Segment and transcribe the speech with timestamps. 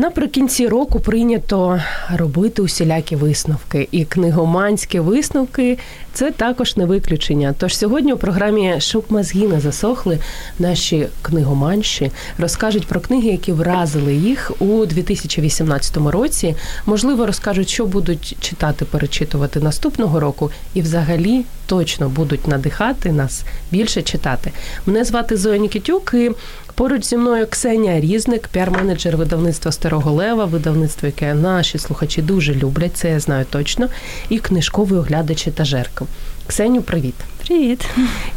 [0.00, 1.80] Наприкінці року прийнято
[2.16, 5.78] робити усілякі висновки, і книгоманські висновки
[6.12, 7.54] це також не виключення.
[7.58, 10.18] Тож сьогодні у програмі «Щоб мозги не засохли
[10.58, 16.54] наші книгоманші розкажуть про книги, які вразили їх у 2018 році.
[16.86, 24.02] Можливо, розкажуть, що будуть читати, перечитувати наступного року, і взагалі точно будуть надихати нас більше
[24.02, 24.52] читати.
[24.86, 26.30] Мене звати Зоя Нікітюк, і
[26.74, 32.96] Поруч зі мною Ксенія Різник, піар-менеджер видавництва Старого Лева, видавництво, яке наші слухачі дуже люблять,
[32.96, 33.88] це я знаю точно.
[34.28, 36.04] І книжковий оглядач етажерка.
[36.46, 37.14] Ксеню, привіт.
[37.46, 37.86] Привіт.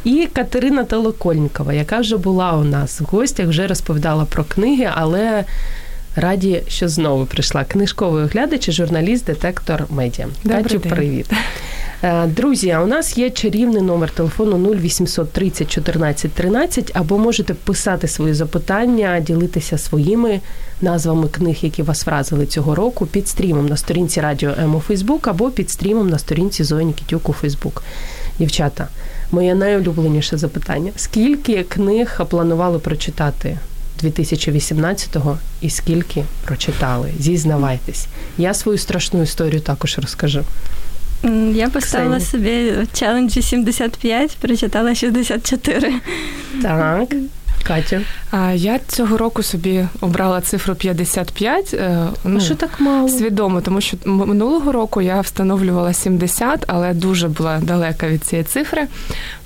[0.04, 5.44] І Катерина Толокольникова, яка вже була у нас в гостях, вже розповідала про книги, але.
[6.16, 10.28] Раді, що знову прийшла книжковий оглядач і журналіст, детектор медіа.
[10.44, 10.92] Добрий Катю, день.
[10.92, 11.32] привіт.
[12.04, 18.08] Е, Друзі, у нас є чарівний номер телефону 0800 30 14 13, або можете писати
[18.08, 20.42] свої запитання, ділитися своїми
[20.82, 25.28] назвами книг, які вас вразили цього року, під стрімом на сторінці Радіо М у Фейсбук,
[25.28, 27.84] або під стрімом на сторінці Зої Нікітюк у Фейсбук.
[28.40, 28.88] Дівчата,
[29.32, 33.58] моє найулюбленіше запитання: скільки книг планували прочитати
[34.04, 37.10] 2018-го і скільки прочитали?
[37.20, 38.08] Зізнавайтесь.
[38.38, 40.44] Я свою страшну історію також розкажу.
[41.54, 45.94] Я поставила собі челенджі 75, прочитала 64.
[46.62, 47.14] Так,
[47.68, 48.02] Катя.
[48.32, 51.74] А я цього року собі обрала цифру 55.
[51.74, 53.10] е, Ну, що так мало?
[53.10, 58.88] свідомо, тому що минулого року я встановлювала 70, але дуже була далека від цієї цифри.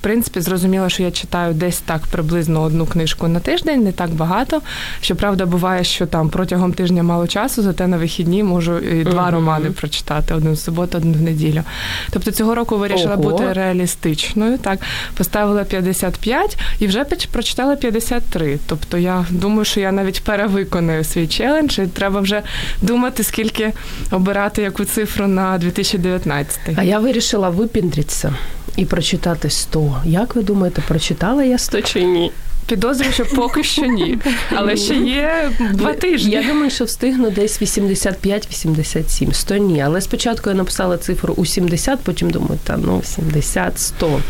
[0.00, 4.60] принципі, зрозуміла, що я читаю десь так приблизно одну книжку на тиждень, не так багато.
[5.00, 9.34] Щоправда, буває, що там протягом тижня мало часу, зате на вихідні можу і два Мгм.
[9.34, 11.62] романи прочитати: один в суботу, один в неділю.
[12.10, 13.22] Тобто цього року вирішила Ого.
[13.22, 14.58] бути реалістичною.
[14.58, 14.78] Так,
[15.16, 18.58] поставила 55 і вже прочитала 53.
[18.66, 22.42] Тобто я думаю, що я навіть перевиконую свій челендж, і треба вже
[22.82, 23.72] думати, скільки
[24.10, 26.58] обирати яку цифру на 2019.
[26.76, 28.34] А я вирішила випіндритися
[28.78, 29.96] і прочитати 100.
[30.04, 32.32] Як ви думаєте, прочитала я 100 чи ні?
[32.66, 34.18] Підозрюю, що поки що ні.
[34.54, 36.30] Але ще є два тижні.
[36.32, 39.32] Я думаю, що встигну десь 85-87.
[39.32, 39.80] 100 ні.
[39.80, 44.20] Але спочатку я написала цифру у 70, потім думаю, та ну 70, 100.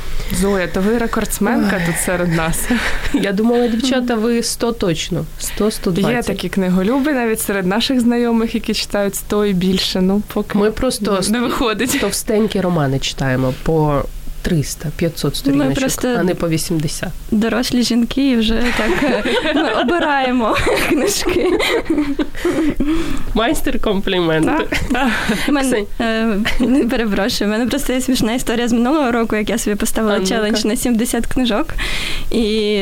[0.40, 2.68] Зоя, то ви рекордсменка тут серед нас.
[3.14, 5.24] Я думала, дівчата, ви 100 точно.
[5.38, 6.16] 100, 120.
[6.16, 10.00] Є такі книголюби навіть серед наших знайомих, які читають 100 і більше.
[10.00, 12.00] Ну, поки Ми просто не виходить.
[12.00, 14.02] товстенькі романи читаємо по
[14.48, 17.08] 300, 500 сторіночок, просто- а не по 80.
[17.30, 20.56] Дорослі жінки і вже так е, ми обираємо
[20.88, 21.46] книжки.
[23.34, 24.66] Майстер компліменти.
[25.48, 26.26] Мене, е,
[26.60, 30.14] не перепрошую, у мене просто є смішна історія з минулого року, як я собі поставила
[30.14, 30.28] А ну-ка.
[30.28, 31.66] челендж на 70 книжок
[32.30, 32.78] і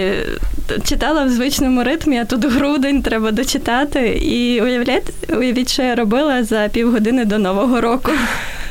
[0.85, 4.09] читала в звичному ритмі, а тут грудень треба дочитати.
[4.09, 8.11] І уявляєте, уявіть, що я робила за півгодини до Нового року.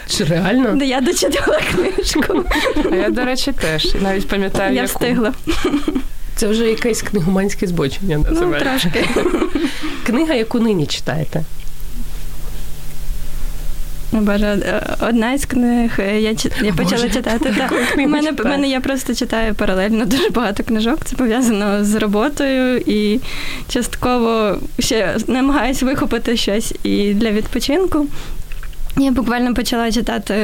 [0.09, 0.83] Чи реально?
[0.83, 2.43] Я дочитала книжку.
[2.91, 4.93] А я, до речі, теж навіть пам'ятаю, Я яку.
[4.93, 5.33] встигла.
[6.35, 8.69] Це вже якесь книгоманське збочення Ну, називається.
[8.91, 9.05] трошки.
[10.05, 11.43] Книга, яку нині читаєте.
[14.11, 17.53] Ну, Боже, е, одна із книг е, я, чит- я почала Боже, читати.
[17.93, 20.99] книгу У мене, мене я просто читаю паралельно дуже багато книжок.
[21.05, 23.19] Це пов'язано з роботою і
[23.69, 28.07] частково ще намагаюся вихопити щось і для відпочинку.
[28.97, 30.35] Я буквально почала читати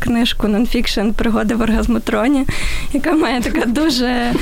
[0.00, 2.46] книжку нонфікшн Пригоди в оргазмотроні,
[2.92, 4.32] яка має таку дуже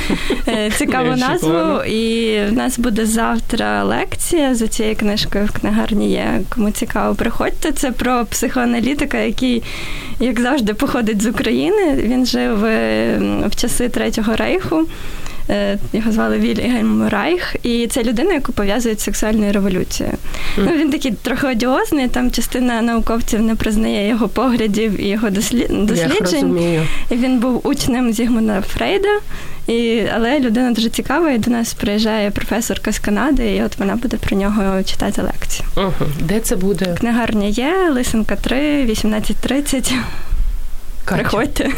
[0.49, 1.83] е, цікаву назву.
[1.83, 6.41] І в нас буде завтра лекція за цією книжкою в книгарні є.
[6.55, 7.73] Кому цікаво, приходьте.
[7.73, 9.63] Це про психоаналітика, який,
[10.21, 11.95] як завжди, походить з України.
[11.97, 14.87] Він жив е, в часи Третього рейху.
[15.51, 20.17] Е, Його звали Вільгельм Райх, і це людина, яку пов'язують з сексуальною революцією.
[20.57, 25.67] Ну, він такий трохи одіозний, там частина науковців не признає його поглядів і його дослід...
[25.71, 26.19] Я досліджень.
[26.21, 26.83] розумію.
[27.11, 29.19] І він був учнем Зігмунда Фрейда,
[29.67, 33.97] і, але людина дуже цікава, і до нас приїжджає професорка з Канади, і от вона
[33.97, 35.69] буде про нього читати лекцію.
[35.77, 36.11] Угу.
[36.21, 36.97] Де це буде?
[37.01, 39.93] Книгарня є, Лисенка 3, 18.30.
[41.09, 41.23] Катя.
[41.23, 41.71] Приходьте.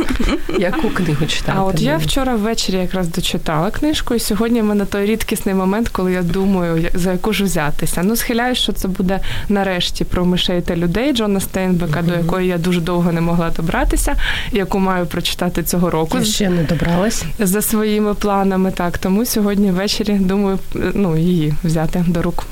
[0.58, 1.62] Яку книгу читаєте?
[1.62, 5.88] А от я вчора ввечері якраз дочитала книжку, і сьогодні в мене той рідкісний момент,
[5.88, 8.02] коли я думаю, за яку ж взятися.
[8.02, 12.58] Ну, схиляюсь, що це буде нарешті про мишей та людей Джона Стейнбека, до якої я
[12.58, 14.16] дуже довго не могла добратися,
[14.52, 16.18] яку маю прочитати цього року.
[16.18, 17.24] Я ще не добралась.
[17.38, 22.46] За своїми планами, так тому сьогодні ввечері думаю, ну її взяти до рук.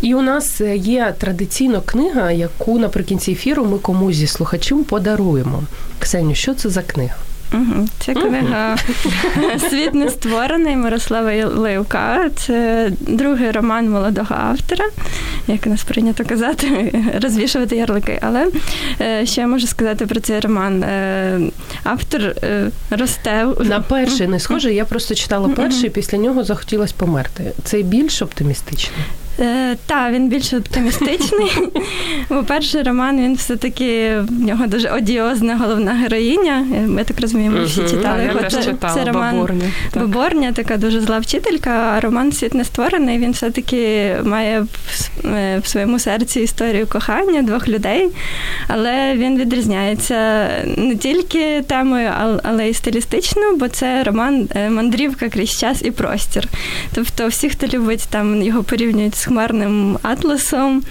[0.00, 5.62] І у нас е, є традиційно книга, яку наприкінці ефіру ми комусь зі слухачів подаруємо.
[5.98, 7.14] Ксеню, що це за книга?
[7.52, 7.88] Угу.
[7.98, 8.76] Це книга
[9.70, 12.30] Світ не створений Мирослава Левка.
[12.36, 14.84] Це другий роман молодого автора,
[15.46, 16.92] як нас прийнято казати,
[17.22, 18.18] розвішувати ярлики.
[18.22, 18.46] Але
[19.00, 20.82] е, що я можу сказати про цей роман?
[20.82, 21.40] Е,
[21.84, 22.34] Автор
[22.90, 27.52] росте На перший не схоже, я просто читала перший, і після нього захотілося померти.
[27.64, 28.96] Це більш оптимістично.
[29.40, 31.50] Е, та, він більш оптимістичний.
[32.28, 36.66] Бо перший роман він все-таки в нього дуже одіозна головна героїня.
[36.74, 38.40] Е, Ми так розуміємо, ми всі читали його.
[38.48, 39.48] Це, це роман.
[39.90, 40.02] Так.
[40.02, 43.18] Боборня, така дуже зла вчителька, а роман Світ не створений.
[43.18, 48.08] Він все-таки має в, е, своєму серці історію кохання двох людей,
[48.68, 52.10] але він відрізняється не тільки темою,
[52.42, 56.48] але й стилістично, бо це роман мандрівка крізь час і простір.
[56.94, 60.82] Тобто, всі, хто любить там його порівнюють з хмарним атласом,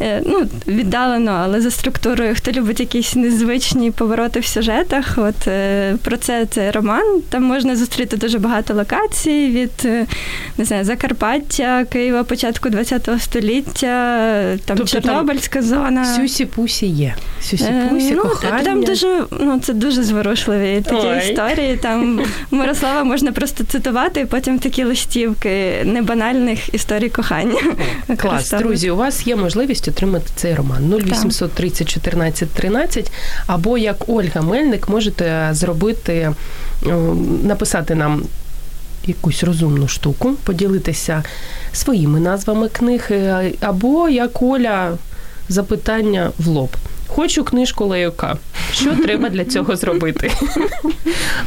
[0.00, 5.96] е, ну, віддалено, але за структурою, хто любить якісь незвичні повороти в сюжетах, от е,
[6.04, 7.22] про це цей роман.
[7.30, 10.06] Там можна зустріти дуже багато локацій від е,
[10.58, 16.04] не знаю, Закарпаття, Києва, початку ХХ століття, там Тобто там Чорнобильська зона.
[16.04, 17.14] Сюсі Пусі є.
[17.40, 18.62] Сюсі Пусі, ну, кохання.
[18.64, 21.30] Там дуже, ну, це дуже зворушливі такі Ой.
[21.30, 21.76] історії.
[21.82, 22.20] Там
[22.50, 27.60] Мирослава можна просто цитувати, і потім такі листівки небанальних історій кохання.
[28.16, 30.94] Клас, друзі, у вас є можливість отримати цей роман.
[30.94, 33.12] 0800 30 14 13,
[33.46, 36.92] або як Ольга Мельник можете зробити, е,
[37.42, 38.22] написати нам
[39.06, 41.22] якусь розумну штуку, поділитися
[41.72, 44.92] своїми назвами книг, е, або як Оля
[45.48, 46.70] запитання в лоб.
[47.14, 48.36] Хочу книжку Леюка.
[48.72, 50.32] Що треба для цього зробити?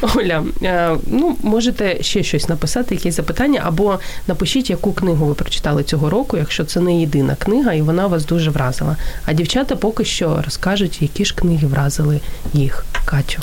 [0.01, 5.83] Оля, е, ну можете ще щось написати, якісь запитання, або напишіть, яку книгу ви прочитали
[5.83, 8.95] цього року, якщо це не єдина книга, і вона вас дуже вразила.
[9.25, 12.19] А дівчата поки що розкажуть, які ж книги вразили
[12.53, 12.85] їх.
[13.05, 13.39] Катю.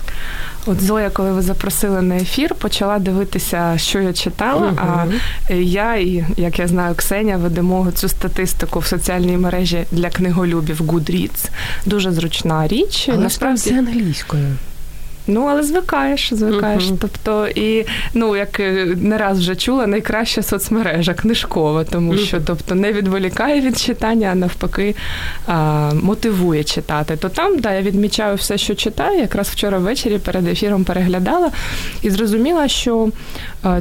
[0.66, 4.72] От Зоя, коли ви запросили на ефір, почала дивитися, що я читала.
[4.76, 5.06] А
[5.50, 10.80] е, я і як я знаю, Ксеня ведемо цю статистику в соціальній мережі для книголюбів
[10.80, 11.48] Goodreads.
[11.86, 13.06] Дуже зручна річ.
[13.08, 14.46] Але Насправді це англійською.
[15.26, 16.86] Ну, але звикаєш, звикаєш.
[16.86, 16.98] Мгм.
[17.00, 22.74] Тобто, і ну як е, не раз вже чула, найкраща соцмережа книжкова, тому що тобто
[22.74, 24.94] не відволікає від читання, а навпаки
[25.46, 27.16] а, мотивує читати.
[27.16, 29.20] То там, да, я відмічаю все, що читаю.
[29.20, 31.50] Якраз вчора ввечері перед ефіром переглядала
[32.02, 33.08] і зрозуміла, що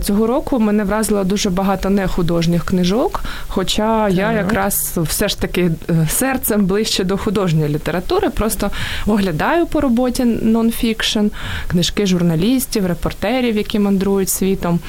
[0.02, 3.24] цього року мене вразило дуже багато нехудожніх книжок.
[3.48, 8.72] Хоча я якраз все ж таки е, серцем ближче до художньої літератури, просто
[9.08, 11.26] оглядаю по роботі нонфікшн,
[11.68, 14.80] книжки журналістів, репортерів, які мандрують світом.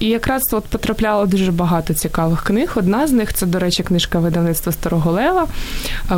[0.00, 2.72] І якраз от потрапляло дуже багато цікавих книг.
[2.74, 5.46] Одна з них це, до речі, книжка видавництва Старого Лева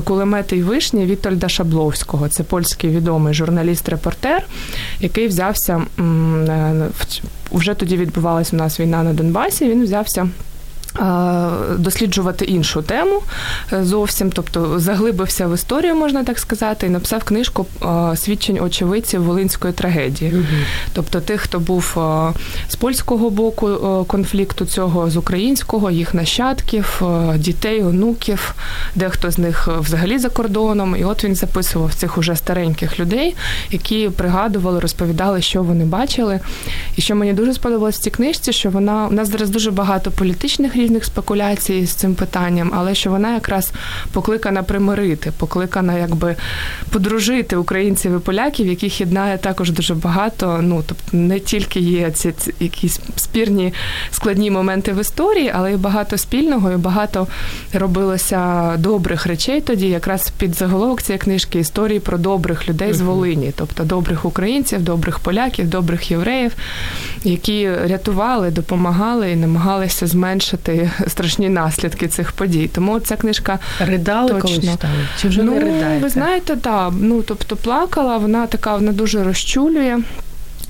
[0.05, 2.29] Кулемети й вишні Вітольда Шабловського.
[2.29, 4.43] Це польський відомий журналіст-репортер,
[5.01, 6.03] який взявся е,
[6.99, 7.21] в-
[7.57, 9.69] вже тоді відбувалась у нас війна на Донбасі.
[9.69, 10.29] Він взявся.
[10.99, 13.23] Е, Досліджувати іншу тему
[13.73, 19.23] е, зовсім, тобто заглибився в історію, можна так сказати, і написав книжку е, свідчень очевидців
[19.23, 20.47] Волинської трагедії.
[20.93, 21.99] Тобто тих, хто був
[22.69, 23.69] з польського боку
[24.07, 27.03] конфлікту цього, з українського, їх нащадків,
[27.37, 28.55] дітей, онуків,
[28.95, 30.97] дехто з них взагалі за кордоном.
[30.97, 33.37] І от він записував цих уже стареньких людей,
[33.71, 36.41] які пригадували, розповідали, що вони бачили.
[36.97, 40.11] І що мені дуже сподобалось в цій книжці, що вона у нас зараз дуже багато
[40.11, 43.73] політичних різних спекуляцій з цим питанням, але що вона якраз
[44.13, 46.37] покликана примирити, покликана якби
[46.91, 50.59] подружити українців і поляків, яких єднає також дуже багато.
[50.63, 53.73] Ну тобто не тільки є ці, ці якісь спірні
[54.11, 57.27] складні моменти в історії, але й багато спільного, і багато
[57.73, 63.53] робилося добрих речей тоді, якраз під заголовок цієї книжки історії про добрих людей з Волині,
[63.57, 66.53] тобто добрих українців, добрих поляків, добрих євреїв,
[67.25, 70.76] які рятували, допомагали і намагалися зменшити
[71.07, 72.71] страшні наслідки цих подій.
[72.75, 74.73] Тому ця книжка Ридали Точно.
[74.73, 74.95] читали?
[75.23, 76.03] Чи вже ну, не ридаєте?
[76.03, 76.93] ви знаєте, так.
[77.01, 79.99] Ну тобто плакала, вона така, вона дуже розчулює.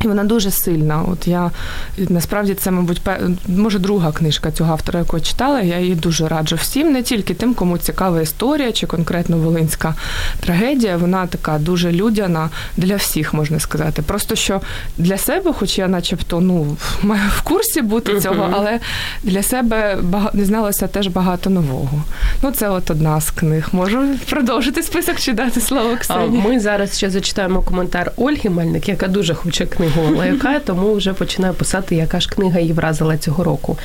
[0.05, 1.03] І вона дуже сильна.
[1.03, 1.51] От я
[1.99, 3.03] насправді це, мабуть,
[3.49, 5.61] може друга книжка цього автора, яку я читала.
[5.61, 9.95] Я її дуже раджу всім, не тільки тим, кому цікава історія чи конкретно волинська
[10.41, 10.97] трагедія.
[10.97, 14.03] Вона така дуже людяна для всіх, можна сказати.
[14.03, 14.61] Просто що
[14.99, 18.81] для себе, хоч я, начебто, ну маю в курсі бути цього, але
[19.23, 19.99] для себе
[20.35, 22.03] дізналася теж багато нового.
[22.43, 23.69] Ну, це от одна з книг.
[23.73, 23.99] Можу
[24.31, 26.43] продовжити список чи дати слово Ксені.
[26.47, 31.13] Ми зараз ще зачитаємо коментар Ольги Мельник, яка дуже хоче книгу книгу Лаюка, тому вже
[31.13, 33.79] починаю писати, яка ж книга її вразила цього року.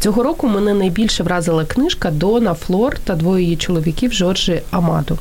[0.00, 5.18] Цього року мене найбільше вразила книжка Дона Флор та двоє її чоловіків Жоржі Амаду.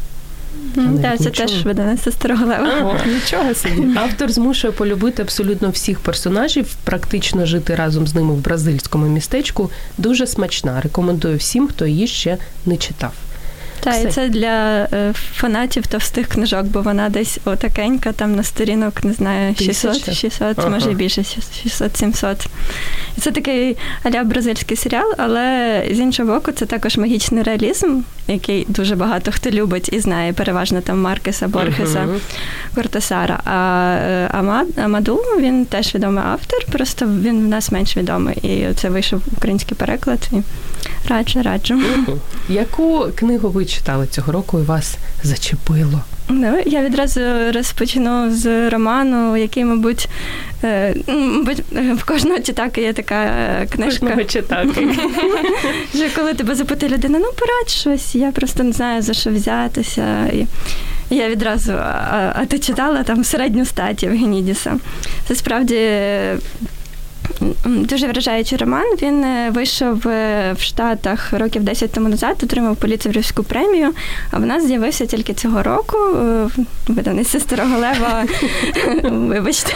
[1.01, 2.99] Так, це теж видавництво Староглева.
[3.05, 3.97] Нічого собі.
[3.97, 9.71] Автор змушує полюбити абсолютно всіх персонажів, практично жити разом з ними в бразильському містечку.
[9.97, 10.81] Дуже смачна.
[10.81, 13.13] Рекомендую всім, хто її ще не читав.
[13.85, 19.03] Так, і це для е, фанатів товстих книжок, бо вона десь отакенька, там на сторінок,
[19.03, 20.69] не знаю, 600, 600, ага.
[20.69, 22.47] може більше 600-700.
[23.19, 28.95] Це такий аля бразильський серіал, але з іншого боку, це також магічний реалізм, який дуже
[28.95, 32.19] багато хто любить і знає, переважно там Маркеса, Борхеса, uh-huh.
[32.75, 33.39] Кортесара.
[33.45, 34.29] А е,
[34.83, 38.35] Амаду він теж відомий автор, просто він в нас менш відомий.
[38.35, 40.19] І це вийшов український переклад.
[40.31, 40.35] І
[41.07, 41.79] раджу, раджу.
[42.49, 46.01] Яку книгу ви читали цього року і вас зачепило?
[46.29, 47.21] Ну, я відразу
[47.53, 50.09] розпочну з роману, який, мабуть,
[50.63, 53.99] е, мабуть, в кожного читаки є така е, книжка.
[53.99, 54.87] Кожного читаки.
[55.93, 60.27] Вже коли тебе запитує людина, ну порадь щось, я просто не знаю, за що взятися.
[60.33, 60.47] І
[61.09, 64.77] я відразу, а, а ти читала там середню статі Євгенідіса.
[65.27, 65.89] Це справді
[67.65, 68.85] Дуже вражаючий роман.
[69.01, 73.91] Він е, вийшов е, в Штатах років 10 тому назад, отримав поліцеврівську премію,
[74.31, 75.97] а в нас з'явився тільки цього року.
[75.97, 76.47] Е,
[76.87, 78.25] видавництво Старого Лева,
[79.11, 79.73] вибачте,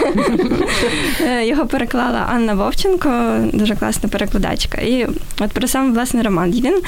[1.43, 3.09] його переклала Анна Вовченко,
[3.53, 4.81] дуже класна перекладачка.
[4.81, 5.07] І
[5.39, 6.51] от про сам власний роман.
[6.51, 6.81] Він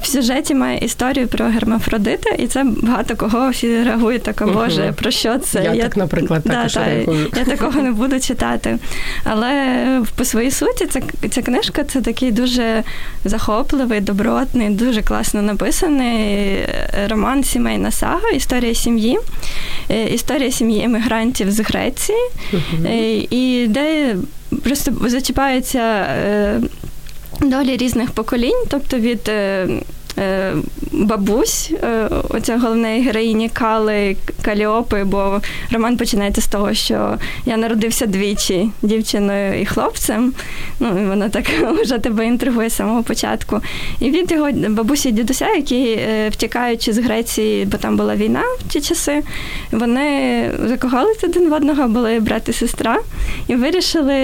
[0.00, 5.10] в сюжеті має історію про гермафродита, і це багато кого всі реагують так, боже, про
[5.10, 5.64] що це?
[5.64, 7.30] Я, я так, наприклад, також да, реагую.
[7.36, 8.78] Я такого не буду читати.
[9.24, 9.85] Але
[10.16, 11.00] по своїй суті, ця,
[11.30, 12.82] ця книжка це такий дуже
[13.24, 19.18] захопливий, добротний, дуже класно написаний е, роман Сімейна сага, історія сім'ї,
[19.90, 22.18] е, історія сім'ї емігрантів з Греції,
[22.52, 23.28] uh-huh.
[23.30, 24.16] і де
[24.64, 26.06] просто зачіпаються
[27.40, 29.68] долі різних поколінь, тобто від Е,
[30.92, 35.40] бабусь, е, оця головної героїні Кали Каліопи, бо
[35.72, 40.32] роман починається з того, що я народився двічі дівчиною і хлопцем.
[40.80, 41.44] Ну, і Вона так
[41.82, 43.60] вже тебе інтригує з самого початку.
[44.00, 48.42] І від його бабусі і дідуся, які е, втікаючи з Греції, бо там була війна
[48.58, 49.22] в ті часи,
[49.72, 52.98] вони закохалися один в одного, були брат і сестра,
[53.48, 54.14] і вирішили,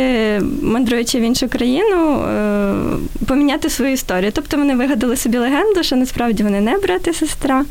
[0.63, 2.25] мандруючи в іншу країну,
[3.27, 4.33] поміняти свою історію.
[4.35, 7.65] Тобто вони вигадали собі легенду що насправді вони не брат і сестра.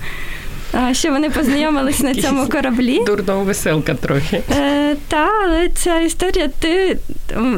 [0.73, 3.01] А що вони познайомились на цьому кораблі.
[3.05, 4.41] Дурно веселка трохи.
[4.57, 6.97] Е, Та, але ця історія, ти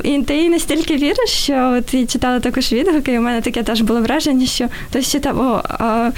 [0.04, 3.64] і ти їй настільки віриш, що от я читала також відгуки, і у мене таке
[3.64, 6.12] теж було враження, що хтось читав, о, а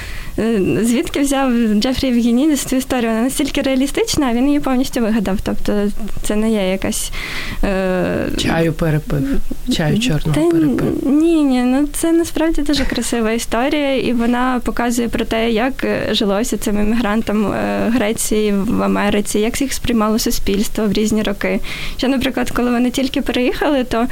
[0.81, 3.09] звідки взяв Джефрі Євгенідіс цю історію?
[3.09, 5.37] Вона настільки реалістична, а він її повністю вигадав.
[5.43, 7.11] Тобто це не є якась.
[7.63, 8.27] Е...
[8.37, 9.23] Чаю перепив,
[9.75, 10.93] чаю чорного Та, перепив.
[11.03, 16.57] Ні, ні, ну це насправді дуже красива історія, і вона показує про те, як жилося
[16.57, 21.59] цими іммігрантам е, Греції в Америці, як їх сприймало суспільство в різні роки.
[21.97, 24.07] Що, наприклад, коли вони тільки переїхали, то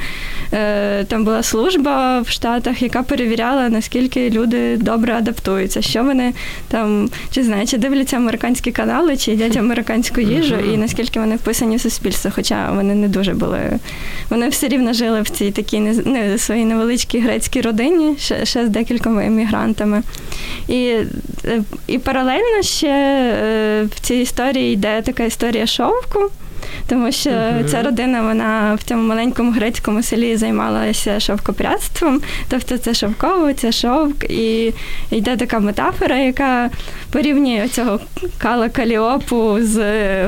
[0.52, 6.13] е, там була служба в Штатах, яка перевіряла, наскільки люди добре адаптуються, що вони
[6.68, 11.76] там чи знає, чи дивляться американські канали, чи їдять американську їжу, і наскільки вони вписані
[11.76, 12.30] в суспільство.
[12.34, 13.78] Хоча вони не дуже були.
[14.30, 18.68] Вони все рівно жили в цій такій не, своїй невеличкій грецькій родині, ще, ще з
[18.68, 20.02] декількома емігрантами.
[20.68, 20.94] І,
[21.44, 26.30] е, І паралельно ще е, в цій історії йде така історія шовку.
[26.86, 27.64] Тому що uh-huh.
[27.64, 34.24] ця родина вона в цьому маленькому грецькому селі займалася шовкопрядством, тобто це шовково, це шовк,
[34.30, 34.72] і
[35.10, 36.70] йде така метафора, яка
[37.10, 38.00] порівнює цього
[38.38, 39.78] кала каліопу з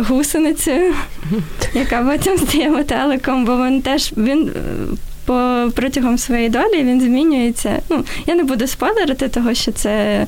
[0.01, 0.95] гусеницею,
[1.75, 4.51] яка потім стає метеликом, бо він теж він.
[5.27, 7.83] По протягом своєї долі він змінюється.
[7.91, 10.27] Ну, я не буду спойлерити, того що це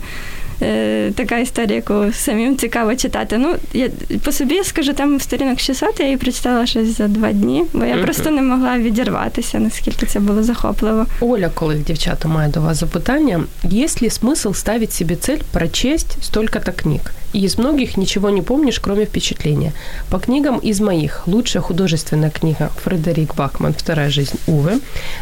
[0.62, 3.38] е, така історія, яку самим цікаво читати.
[3.38, 3.88] Ну, я
[4.24, 7.96] по собі скажу, там сторінок 600 я її прочитала щось за два дні, бо я
[7.96, 11.06] просто не могла відірватися, наскільки це було захопливо.
[11.20, 16.72] Оля, коли дівчата має до вас запитання, є ли смисл ставити собі цель прочесть столько-то
[16.72, 17.00] книг?
[17.34, 19.72] И из многих ничего не помнишь, кроме впечатления.
[20.10, 21.26] По книгам из моих.
[21.26, 24.78] Лучшая художественная книга Фредерік Бакман Вторая жизнь Уве.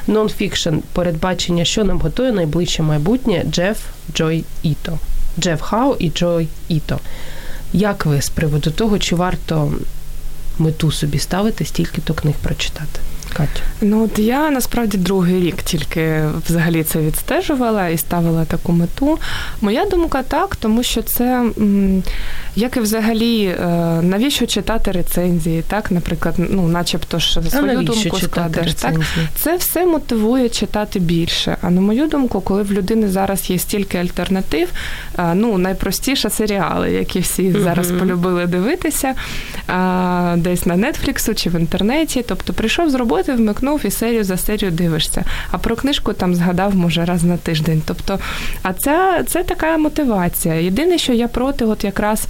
[0.06, 3.78] Нонфікшн Передбачення, що нам готує найближче майбутнє Джеф
[4.14, 4.98] Джой Іто.
[5.40, 7.00] Джеф Хау і Джой Іто.
[7.72, 9.72] Як ви з приводу того, чи варто
[10.58, 13.00] мету собі ставити, стільки то книг прочитати?
[13.32, 13.60] Катя?
[13.80, 19.18] Ну от я насправді другий рік тільки взагалі це відстежувала і ставила таку мету.
[19.60, 21.44] Моя думка так, тому що це
[22.56, 23.66] як і взагалі, е,
[24.02, 28.74] навіщо читати рецензії, так, наприклад, ну, начебто ж свою думку складеш.
[28.74, 29.00] Так,
[29.34, 31.56] це все мотивує читати більше.
[31.62, 34.68] А на мою думку, коли в людини зараз є стільки альтернатив,
[35.18, 39.14] е, ну найпростіше серіали, які всі зараз полюбили дивитися,
[40.36, 42.24] десь на Нетфліксу чи в інтернеті.
[42.28, 45.24] Тобто прийшов з роботи ти вмикнув і серію за серію дивишся.
[45.50, 47.82] А про книжку там згадав, може, раз на тиждень.
[47.86, 48.18] Тобто,
[48.62, 50.54] а це це така мотивація.
[50.54, 52.26] Єдине, що я проти, от якраз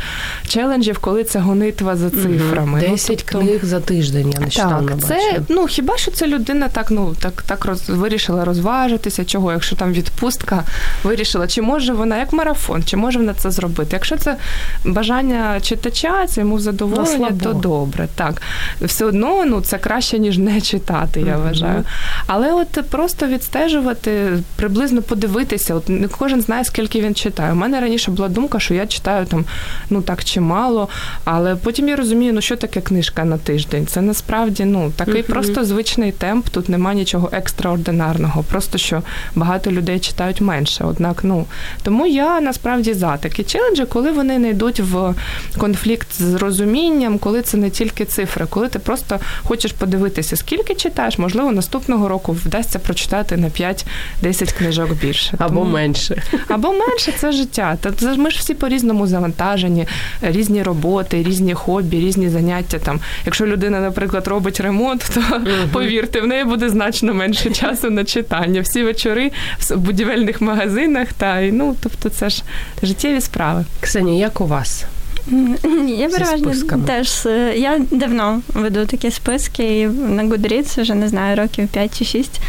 [0.49, 2.81] челенджів, коли це гонитва за цифрами.
[2.81, 4.31] Десять ну, тобто, книг за тиждень.
[4.35, 8.45] Я нещодавно Так, це ну хіба що це людина так, ну так так роз, вирішила
[8.45, 10.65] розважитися, чого, якщо там відпустка
[11.05, 13.91] вирішила, чи може вона як марафон, чи може вона це зробити?
[13.93, 14.37] Якщо це
[14.85, 18.09] бажання читача, це йому задоволення, то добре.
[18.15, 18.43] Так,
[18.81, 21.85] все одно ну це краще ніж не читати читати, я вважаю.
[22.27, 25.75] Але от просто відстежувати, приблизно подивитися.
[25.75, 27.53] От не кожен знає, скільки він читає.
[27.53, 29.45] У мене раніше була думка, що я читаю там
[29.91, 30.89] ну так чимало,
[31.25, 33.87] але потім я розумію, ну що таке книжка на тиждень.
[33.87, 36.49] Це насправді ну такий просто звичний темп.
[36.49, 38.43] Тут нема нічого екстраординарного.
[38.43, 39.03] Просто що
[39.35, 40.85] багато людей читають менше.
[40.85, 41.47] Однак, ну
[41.83, 45.15] тому я насправді за такі челенджі, коли вони не йдуть в
[45.59, 51.19] конфлікт з розумінням, коли це не тільки цифри, коли ти просто хочеш подивитися, скільки читаєш,
[51.19, 55.35] можливо, наступного року вдасться прочитати на 5-10 книжок більше.
[55.39, 55.71] Або Тому...
[55.71, 56.23] менше.
[56.49, 57.77] Або менше це життя.
[57.81, 59.87] Та ми ж всі по-різному завантажені,
[60.23, 62.79] різні роботи, різні хобі, різні заняття.
[62.79, 65.41] Там, Якщо людина, наприклад, робить ремонт, то
[65.73, 68.61] повірте, в неї буде значно менше часу на читання.
[68.61, 69.33] Всі вечори
[69.71, 72.43] в будівельних магазинах, та ну тобто це ж
[72.83, 73.65] життєві справи.
[73.81, 74.85] Ксенія, як у вас?
[75.29, 76.53] Ні, я переважно
[76.87, 82.05] теж я давно веду такі списки і на Goodreads вже не знаю, років 5 чи
[82.05, 82.41] 6.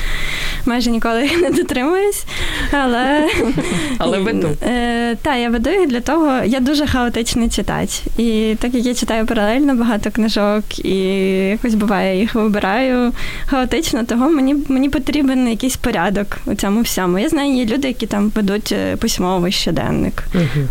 [0.65, 2.25] Майже ніколи їх не дотримуюсь.
[2.71, 3.29] Але
[3.97, 4.49] Але веду.
[4.63, 8.01] Е, так, я веду їх для того, я дуже хаотичний читач.
[8.17, 10.97] І так як я читаю паралельно багато книжок, і
[11.49, 13.13] якось буває, їх вибираю
[13.45, 17.19] хаотично, того мені мені потрібен якийсь порядок у цьому всьому.
[17.19, 20.23] Я знаю, є люди, які там ведуть е, письмовий щоденник.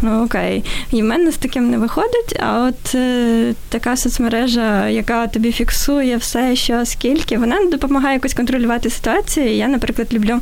[0.03, 0.65] Ну окей.
[0.93, 5.53] І в мене з таким не виходить виходить, а от е, така соцмережа, яка тобі
[5.53, 9.57] фіксує все, що скільки, вона допомагає якось контролювати ситуацію.
[9.57, 10.41] Я, наприклад, люблю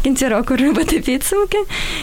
[0.00, 1.58] в кінці року робити підсумки,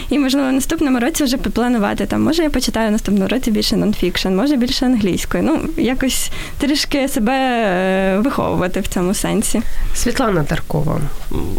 [0.09, 2.21] і, можливо, в наступному році вже попланувати там.
[2.21, 5.43] Може, я почитаю наступному році більше нонфікшн, може більше англійської.
[5.43, 9.61] Ну, якось трішки себе е, виховувати в цьому сенсі.
[9.95, 11.01] Світлана Таркова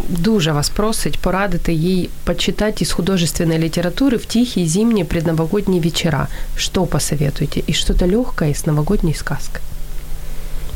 [0.09, 6.29] дуже вас просить порадити їй почитати із художественної літератури в тихі зимні предновогодні вечора.
[6.57, 7.24] Що посоветуете?
[7.31, 7.61] Посоветуете?
[7.61, 9.61] И что-то легкое из новогодней сказки.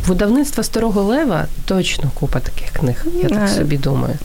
[0.09, 4.19] Видавництво Старого Лева точно купа таких книг, я так собі думаю.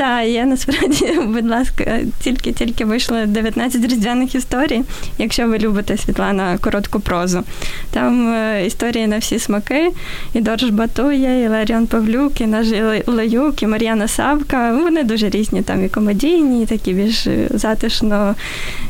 [0.00, 4.82] Так, я насправді, будь ласка, тільки-тільки вийшло 19 різдвяних історій,
[5.18, 7.42] якщо ви любите Світлана коротку прозу.
[7.90, 9.90] Там е, історії на всі смаки,
[10.34, 12.66] і Дорж Батуя, і Ларіон Павлюк, і наш
[13.06, 14.72] Лаюк, і Мар'яна Савка.
[14.72, 18.34] Вони дуже різні, там і комедійні, і такі більш затишно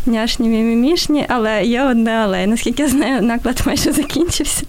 [0.07, 2.47] няшні, мімімішні, але є одне але.
[2.47, 4.63] Наскільки я знаю, наклад майже закінчився.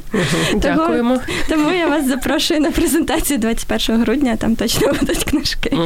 [0.56, 1.18] Дякуємо.
[1.18, 5.78] Тому, тому я вас запрошую на презентацію 21 грудня, там точно будуть книжки.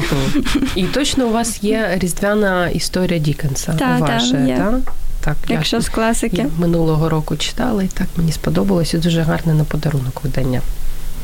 [0.75, 3.73] І точно у вас є різдвяна історія Дікенса.
[3.73, 4.93] Так, ваша, так?
[5.21, 6.45] Так, Якщо з класики.
[6.57, 8.97] Минулого року читала, і так мені сподобалося.
[8.97, 10.61] Дуже гарне на подарунок видання.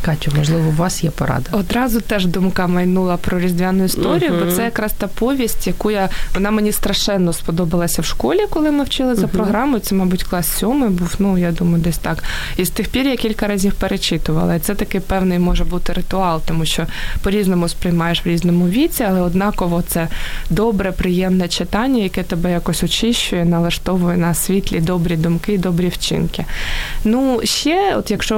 [0.01, 1.49] Катю, можливо, у вас є порада?
[1.51, 4.45] Одразу теж думка майнула про різдвяну історію, uh-huh.
[4.45, 8.83] бо це якраз та повість, яку я вона мені страшенно сподобалася в школі, коли ми
[8.83, 9.29] вчили за uh-huh.
[9.29, 9.79] програмою.
[9.79, 11.15] Це, мабуть, клас сьомий був.
[11.19, 12.23] Ну я думаю, десь так.
[12.57, 14.55] І з тих пір я кілька разів перечитувала.
[14.55, 16.87] І це такий певний може бути ритуал, тому що
[17.23, 20.07] по-різному сприймаєш в різному віці, але однаково це
[20.49, 26.45] добре, приємне читання, яке тебе якось очищує, налаштовує на світлі, добрі думки, добрі вчинки.
[27.03, 28.37] Ну ще, от якщо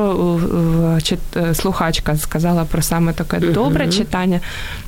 [1.54, 4.40] слухачка сказала про саме таке добре читання,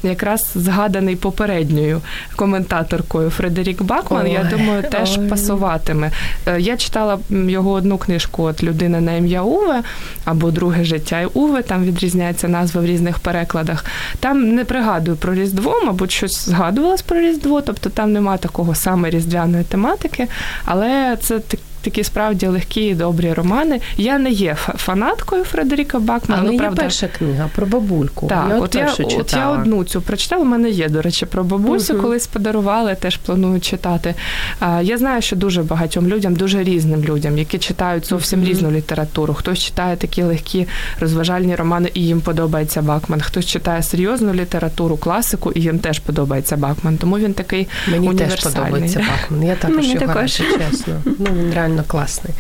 [0.03, 2.01] якраз згаданий попередньою
[2.35, 4.25] коментаторкою Фредерік Бакман.
[4.25, 5.27] Ой, я думаю, теж ой.
[5.27, 6.11] пасуватиме.
[6.47, 9.83] Е, я читала його одну книжку от людина на ім'я Уве
[10.25, 11.61] або Друге життя Уве.
[11.61, 13.85] Там відрізняється назва в різних перекладах.
[14.19, 19.09] Там не пригадую про Різдво, мабуть, щось згадувалось про Різдво, тобто там нема такого саме
[19.09, 20.27] різдвяної тематики,
[20.65, 21.39] але це
[21.85, 23.81] такі справді легкі і добрі романи.
[23.97, 26.41] Я не є фанаткою Фредеріка Бакмана.
[26.41, 26.81] Але ну, є правда.
[26.81, 28.27] перша книга про бабульку.
[28.27, 30.41] Так, я от, я, от я одну цю прочитала.
[30.41, 34.15] У мене є, до речі, про бабусю, uh колись подарували, теж планую читати.
[34.59, 38.71] А, Я знаю, що дуже багатьом людям, дуже різним людям, які читають зовсім uh різну
[38.71, 39.33] літературу.
[39.33, 40.67] Хтось читає такі легкі
[40.99, 43.21] розважальні романи, і їм подобається Бакман.
[43.21, 46.97] Хтось читає серйозну літературу, класику, і їм теж подобається Бакман.
[46.97, 48.37] Тому він такий Мені універсальний.
[48.43, 49.43] теж подобається Бакман.
[49.43, 50.31] Я також Мені його також.
[50.31, 50.93] чесно.
[51.05, 52.33] Ну він реально класний.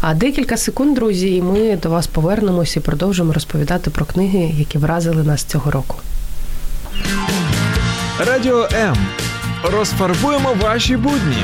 [0.00, 4.78] А декілька секунд, друзі, і ми до вас повернемося і продовжимо розповідати про книги, які
[4.78, 5.96] вразили нас цього року.
[8.18, 8.96] Радіо М.
[9.62, 11.36] Розфарбуємо ваші будні.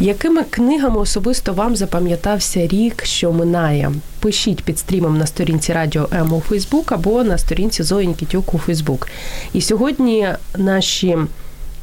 [0.00, 3.92] Якими книгами особисто вам запам'ятався рік, що минає?
[4.20, 8.58] Пишіть під стрімом на сторінці Радіо М у Фейсбук або на сторінці Зої Нікітюк у
[8.58, 9.08] Фейсбук.
[9.52, 11.16] І сьогодні наші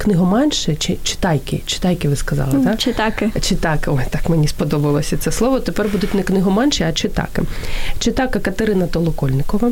[0.01, 2.79] книгоманші чи читайки, читайки ви сказали, так?
[2.79, 3.31] Читаки.
[3.41, 5.59] Читаки, ой, так мені сподобалося це слово.
[5.59, 7.41] Тепер будуть не книгоманші, а читаки.
[7.99, 9.71] Читака Катерина Толокольникова.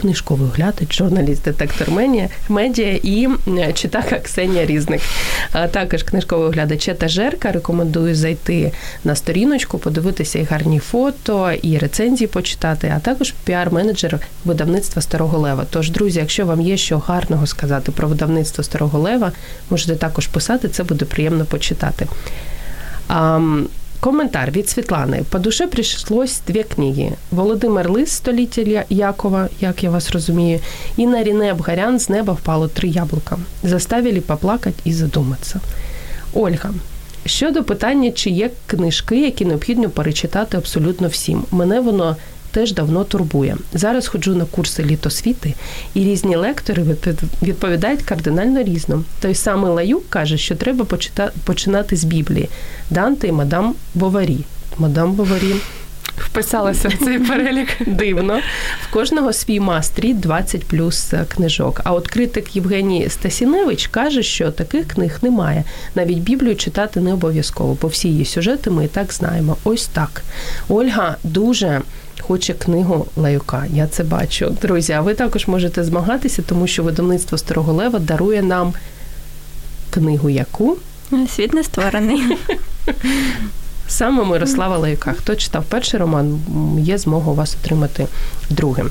[0.00, 1.88] Книжковий оглядач, журналіст, детектор
[2.48, 3.28] медіа і
[3.74, 5.00] читака Ксенія Різник.
[5.70, 7.52] Також книжковий оглядач етажерка.
[7.52, 8.72] Рекомендую зайти
[9.04, 15.66] на сторіночку, подивитися і гарні фото, і рецензії почитати, а також піар-менеджер видавництва Старого Лева.
[15.70, 19.32] Тож, друзі, якщо вам є що гарного сказати про видавництво Старого Лева,
[19.70, 22.06] можете також писати, це буде приємно почитати.
[24.02, 25.24] Коментар від Світлани.
[25.30, 27.12] По душе прийшлось дві книги.
[27.30, 30.60] Володимир Лис століття Якова, як я вас розумію,
[30.96, 33.38] і на Ріне Абгарян з неба впало три яблука.
[33.62, 35.60] Заставили поплакати і задуматися.
[36.32, 36.70] Ольга.
[37.26, 41.44] Щодо питання, чи є книжки, які необхідно перечитати абсолютно всім.
[41.50, 42.16] Мене воно
[42.52, 43.56] теж давно турбує.
[43.74, 45.54] Зараз ходжу на курси літосвіти,
[45.94, 46.84] і різні лектори
[47.42, 49.04] відповідають кардинально різно.
[49.20, 50.86] Той самий Лаюк каже, що треба
[51.44, 52.48] починати з Біблії
[52.90, 54.38] Данте і мадам Боварі.
[54.78, 55.54] Мадам Боварі.
[56.16, 57.68] Вписалася в цей перелік.
[57.86, 58.40] Дивно.
[58.88, 61.80] В кожного свій мастрі 20 плюс книжок.
[61.84, 65.64] А от критик Євгеній Стасіневич каже, що таких книг немає.
[65.94, 69.56] Навіть Біблію читати не обов'язково, бо всі її сюжети ми і так знаємо.
[69.64, 70.22] Ось так.
[70.68, 71.80] Ольга дуже
[72.20, 73.66] хоче книгу Лаюка.
[73.74, 74.56] Я це бачу.
[74.62, 78.74] Друзі, а ви також можете змагатися, тому що видавництво Старого Лева дарує нам
[79.90, 80.76] книгу яку?
[81.28, 82.22] Світ не створений.
[83.88, 85.12] Саме Мирослава Лайка.
[85.12, 86.40] Хто читав перший роман,
[86.78, 88.06] є змога у вас отримати
[88.50, 88.90] другим.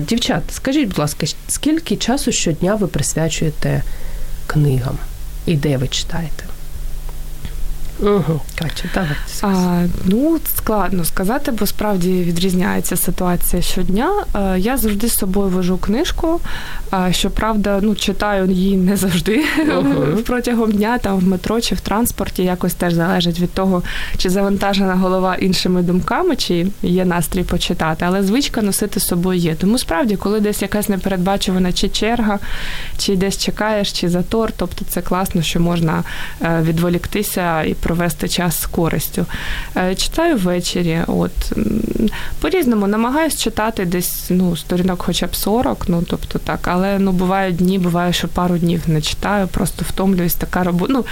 [0.00, 3.82] Дівчат, скажіть, будь ласка, скільки часу щодня ви присвячуєте
[4.46, 4.98] книгам?
[5.46, 6.44] І де ви читаєте?
[8.00, 8.88] Угу, Катя.
[9.42, 14.10] А, Ну, складно сказати, бо справді відрізняється ситуація щодня.
[14.32, 16.40] А, я завжди з собою вожу книжку.
[16.90, 20.22] А, щоправда, ну, читаю її не завжди uh-huh.
[20.26, 22.42] протягом дня, там в метро чи в транспорті.
[22.42, 23.82] Якось теж залежить від того,
[24.16, 28.04] чи завантажена голова іншими думками, чи є настрій почитати.
[28.08, 29.54] Але звичка носити з собою є.
[29.54, 32.38] Тому справді, коли десь якась непередбачувана чи черга,
[32.98, 36.04] чи десь чекаєш, чи затор, тобто це класно, що можна
[36.62, 39.26] відволіктися і провести час з користю.
[39.96, 40.98] Читаю ввечері.
[41.06, 41.52] От
[42.40, 47.56] по-різному намагаюсь читати десь ну, сторінок, хоча б 40, ну тобто так, але ну бувають
[47.56, 50.34] дні, буває, що пару днів не читаю, просто втомлююсь.
[50.34, 50.92] Така робота.
[50.92, 51.04] Ну,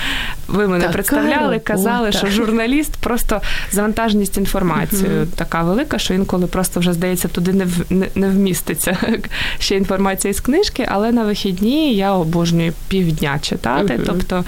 [0.48, 1.58] ви мене така представляли, робота.
[1.58, 3.40] казали, що журналіст просто
[3.72, 5.36] завантаженість інформацією uh-huh.
[5.36, 8.96] така велика, що інколи просто вже здається туди не в, не, не вміститься
[9.58, 14.06] ще інформація з книжки, але на вихідні я обожнюю півдня читати, uh-huh.
[14.06, 14.44] тобто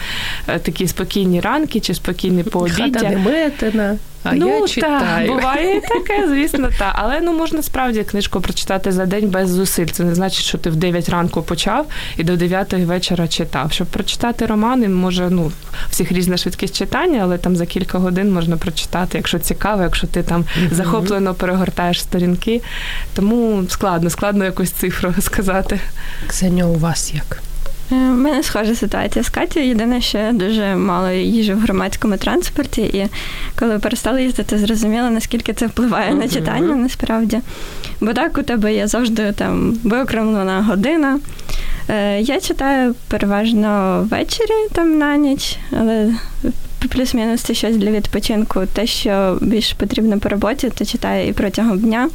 [0.47, 2.83] такі спокійні ранки чи спокійні пообіддя.
[2.83, 3.97] Хата Деметина.
[4.31, 5.29] А ну, я читаю.
[5.29, 6.93] Та, буває таке, звісно, так.
[6.95, 9.87] Але ну можна справді книжку прочитати за день без зусиль.
[9.87, 13.73] Це не значить, що ти в 9 ранку почав і до 9 вечора читав.
[13.73, 15.53] Щоб прочитати романи, може, ну,
[15.91, 20.23] всіх різна швидкість читання, але там за кілька годин можна прочитати, якщо цікаво, якщо ти
[20.23, 20.75] там mm-hmm.
[20.75, 22.63] захоплено перегортаєш сторінки.
[23.15, 25.81] Тому складно, складно якусь цифру сказати.
[26.27, 27.43] Ксенія, у вас як?
[27.91, 29.61] У мене схожа ситуація з Катю.
[29.61, 33.07] Єдине, що я дуже мало їжу в громадському транспорті, і
[33.59, 37.41] коли перестала їздити, зрозуміла, наскільки це впливає на читання насправді.
[38.01, 41.21] Бо так у тебе є завжди там виокремлена година.
[42.19, 46.15] Я читаю переважно ввечері там на ніч, але
[46.89, 48.61] плюс-мінус це щось для відпочинку.
[48.73, 52.09] Те, що більш потрібно по роботі, то читаю і протягом дня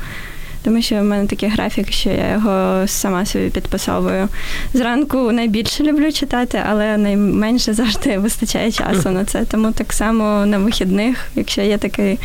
[0.64, 4.28] тому що в мене такий графік, що я його сама собі підписовую.
[4.74, 9.46] Зранку найбільше люблю читати, але найменше завжди вистачає часу на це.
[9.46, 12.20] Тому так само на вихідних, якщо є такий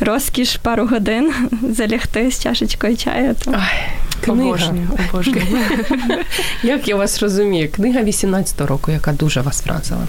[0.00, 1.32] розкіш пару годин
[1.70, 3.54] залягти з чашечкою чаю, то.
[4.26, 5.46] Обожнюю, обожнюю.
[6.62, 7.68] Як я вас розумію?
[7.72, 10.06] Книга 18-го року, яка дуже вас вразила.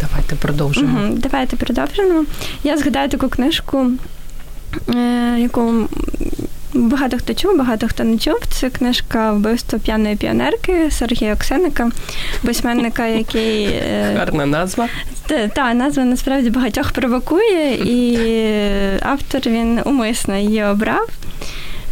[0.00, 0.98] Давайте продовжимо.
[1.06, 2.24] Угу, давайте продовжимо.
[2.64, 3.90] Я згадаю таку книжку,
[4.94, 5.88] е, яку
[6.74, 8.38] багато хто чув, багато хто не чув.
[8.50, 11.90] Це книжка Вбивство п'яної піонерки Сергія Оксеника,
[12.42, 13.64] письменника, який.
[13.64, 14.88] е, Гарна назва.
[15.26, 18.18] Та, та назва насправді багатьох провокує, і
[19.02, 21.08] автор він умисно її обрав.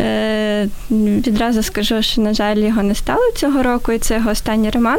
[0.00, 4.70] Е, відразу скажу, що, на жаль, його не стало цього року, і це його останній
[4.70, 4.98] роман.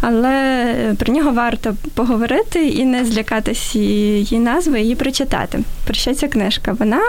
[0.00, 5.58] Але про нього варто поговорити і не злякатись її назви, її прочитати.
[5.84, 6.76] Про що ця книжка?
[6.78, 7.00] Вона,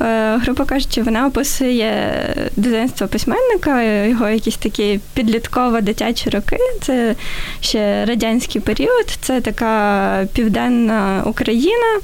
[0.00, 2.12] е, грубо кажучи, вона описує
[2.56, 6.56] дитинство письменника, його якісь такі підлітково-дитячі роки.
[6.82, 7.14] Це
[7.60, 12.00] ще радянський період, це така південна Україна,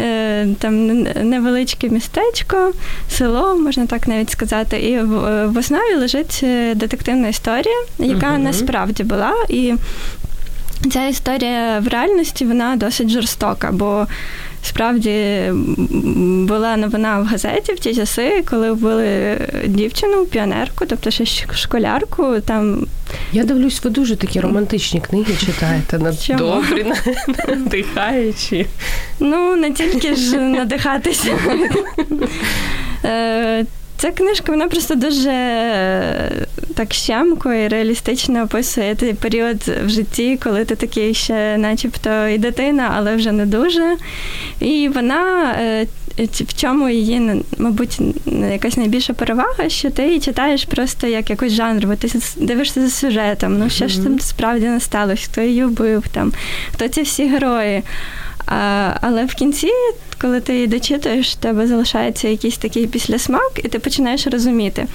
[0.00, 2.72] е, там невеличке містечко,
[3.10, 4.76] село, можна так навіть сказати.
[4.76, 8.42] І в, основі лежить е, детективна історія, яка Мгм.
[8.42, 9.31] насправді була.
[9.48, 9.74] І
[10.92, 14.06] ця історія в реальності вона досить жорстока, бо
[14.62, 15.42] справді
[16.48, 22.40] була новина в газеті в ті часи, коли вбили дівчину, піонерку, тобто ще школярку.
[22.46, 22.86] Там
[23.32, 25.98] Я дивлюсь, ви дуже такі романтичні книги читаєте.
[25.98, 26.38] на- Чому?
[26.38, 26.86] Добрі,
[27.48, 28.66] надихаючі.
[29.20, 31.38] ну не тільки ж надихатися.
[34.02, 39.88] Е, Ця книжка вона просто дуже е, так щемко і реалістично описує той період в
[39.88, 43.96] житті, коли ти такий ще, начебто, і дитина, але вже не дуже.
[44.60, 45.86] І вона е,
[46.18, 47.98] в чому її, мабуть,
[48.50, 52.90] якась найбільша перевага, що ти її читаєш просто як якийсь жанр, бо ти дивишся за
[52.90, 53.58] сюжетом.
[53.58, 56.32] Ну що ж там справді не сталося, хто її вбив, там,
[56.72, 57.82] хто ці всі герої.
[58.46, 59.70] А, але в кінці,
[60.20, 64.86] коли ти її дочитуєш, в тебе залишається якийсь такий післясмак, і ти починаєш розуміти.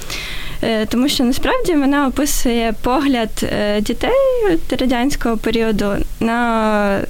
[0.64, 4.10] Е, Тому що насправді вона описує погляд е, дітей
[4.80, 7.02] радянського періоду на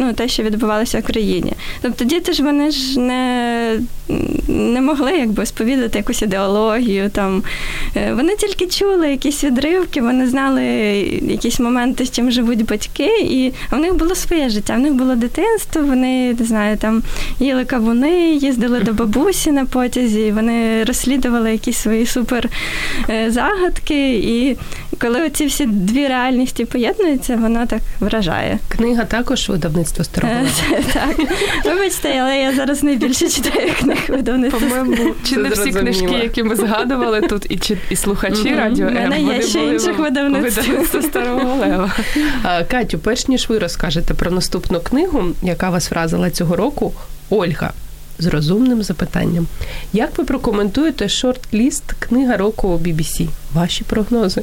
[0.00, 1.52] ну, те, що відбувалося в країні.
[1.82, 3.80] Тобто діти ж вони ж не,
[4.48, 7.10] не могли якби сповідати якусь ідеологію.
[7.10, 7.42] Там.
[7.96, 10.64] Е, Вони тільки чули якісь відривки, вони знали
[11.22, 15.14] якісь моменти, з чим живуть батьки, і в них було своє життя, в них було
[15.14, 17.02] дитинство, вони не знаю, там
[17.40, 22.48] їли кавуни, їздили до бабусі на потязі, вони розслідували якісь свої супер
[23.10, 24.14] е, загадки.
[24.14, 24.56] І
[25.00, 28.58] коли ці всі дві реальності поєднуються, воно так вражає.
[28.68, 30.34] Книга також видавництво старого.
[30.92, 31.16] Так.
[31.64, 34.60] Вибачте, але я зараз найбільше читаю книг видавництва.
[34.60, 38.92] По-моєму, чи не всі книжки, які ми згадували тут, і, чи, і слухачі радіо В
[38.92, 40.60] мене є ще були інших видавництв.
[40.60, 41.92] видавництво Старого Лева.
[42.70, 46.92] Катю, перш ніж ви розкажете про наступну книгу, яка вас вразила цього року,
[47.30, 47.72] Ольга.
[48.18, 49.46] З розумним запитанням.
[49.92, 53.28] Як ви прокоментуєте шорт-ліст книга року BBC?
[53.54, 54.42] Ваші прогнози?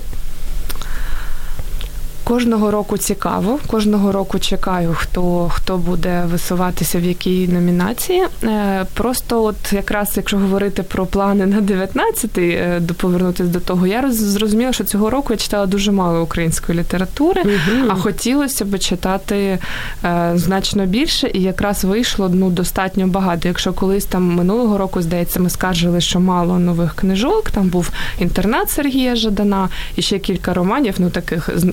[2.32, 8.24] Кожного року цікаво, кожного року чекаю, хто хто буде висуватися в якій номінації.
[8.44, 13.88] Е, Просто, от якраз якщо говорити про плани на 19-й, е, до- повернутися до того,
[13.88, 17.44] я роз- зрозуміла, що цього року я читала дуже мало української літератури,
[17.90, 19.60] а хотілося б читати
[20.04, 23.48] е, значно більше, і якраз вийшло ну достатньо багато.
[23.48, 28.70] Якщо колись там минулого року, здається, ми скаржили, що мало нових книжок, там був інтернат
[28.70, 31.72] Сергія Жадана і ще кілька романів, ну таких з-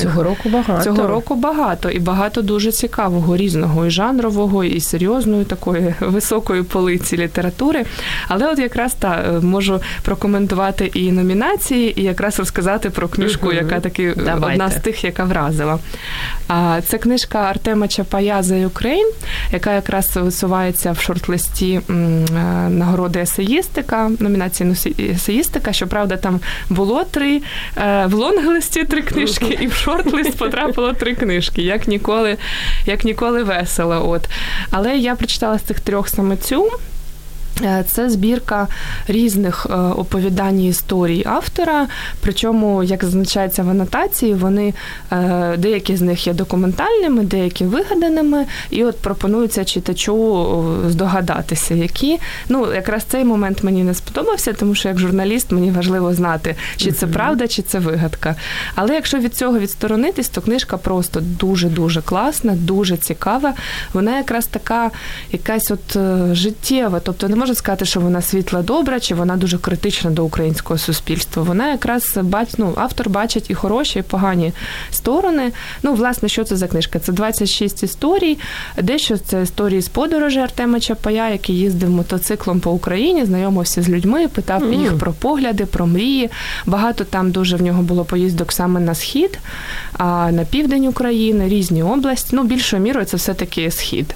[0.00, 0.12] значних.
[0.12, 0.84] Цього року багато.
[0.84, 7.16] Цього року багато і багато дуже цікавого, різного і жанрового, і серйозної такої високої полиці
[7.16, 7.84] літератури.
[8.28, 13.80] Але от якраз та е, можу прокоментувати і номінації, і якраз розказати про книжку, яка
[13.80, 14.46] таки Давайте.
[14.46, 15.78] одна з тих, яка вразила.
[16.48, 19.12] А це книжка Артема Чапая за Україн,
[19.52, 21.92] яка якраз висувається в шорт-листі е,
[22.68, 24.74] нагороди есеїстика, номінації
[25.14, 25.72] есеїстика.
[25.72, 27.42] Щоправда, там було три
[27.76, 31.62] е, в лонг-листі три книжки, і в шорт-лист потрапило три книжки.
[31.62, 32.36] Як ніколи,
[32.86, 34.10] як ніколи весело.
[34.10, 34.28] От.
[34.70, 36.70] Але я прочитала з цих трьох саме цю.
[37.62, 38.68] Е, Це збірка
[39.08, 41.86] різних е, оповідань і історій автора.
[42.20, 44.74] Причому, як зазначається в анотації, вони
[45.12, 52.18] е, деякі з них є документальними, деякі вигаданими, і от пропонується читачу здогадатися, які.
[52.48, 56.92] Ну, якраз цей момент мені не сподобався, тому що як журналіст мені важливо знати, чи
[56.92, 58.34] це правда, чи це вигадка.
[58.74, 63.54] Але якщо від цього відсторонитись, то книжка просто дуже-дуже класна, дуже цікава.
[63.92, 64.90] Вона якраз така
[65.32, 65.98] якась от
[66.32, 67.00] життєва.
[67.00, 71.42] Тобто не можу сказати, що вона світла добра, чи вона дуже критична до українського суспільства.
[71.42, 74.52] Вона якраз бач, ну, автор бачить і хороші, і погані
[74.90, 75.52] сторони.
[75.82, 76.98] Ну, власне, що це за книжка?
[76.98, 78.38] Це 26 історій.
[78.82, 84.28] Дещо це історії з подорожі Артема Чапая, який їздив мотоциклом по Україні, знайомився з людьми,
[84.28, 84.80] питав mm.
[84.80, 86.30] їх про погляди, про мрії.
[86.66, 89.38] Багато там дуже в нього було поїздок саме на схід,
[89.92, 92.30] а на південь України, різні області.
[92.32, 94.14] Ну, більшою мірою це все-таки схід.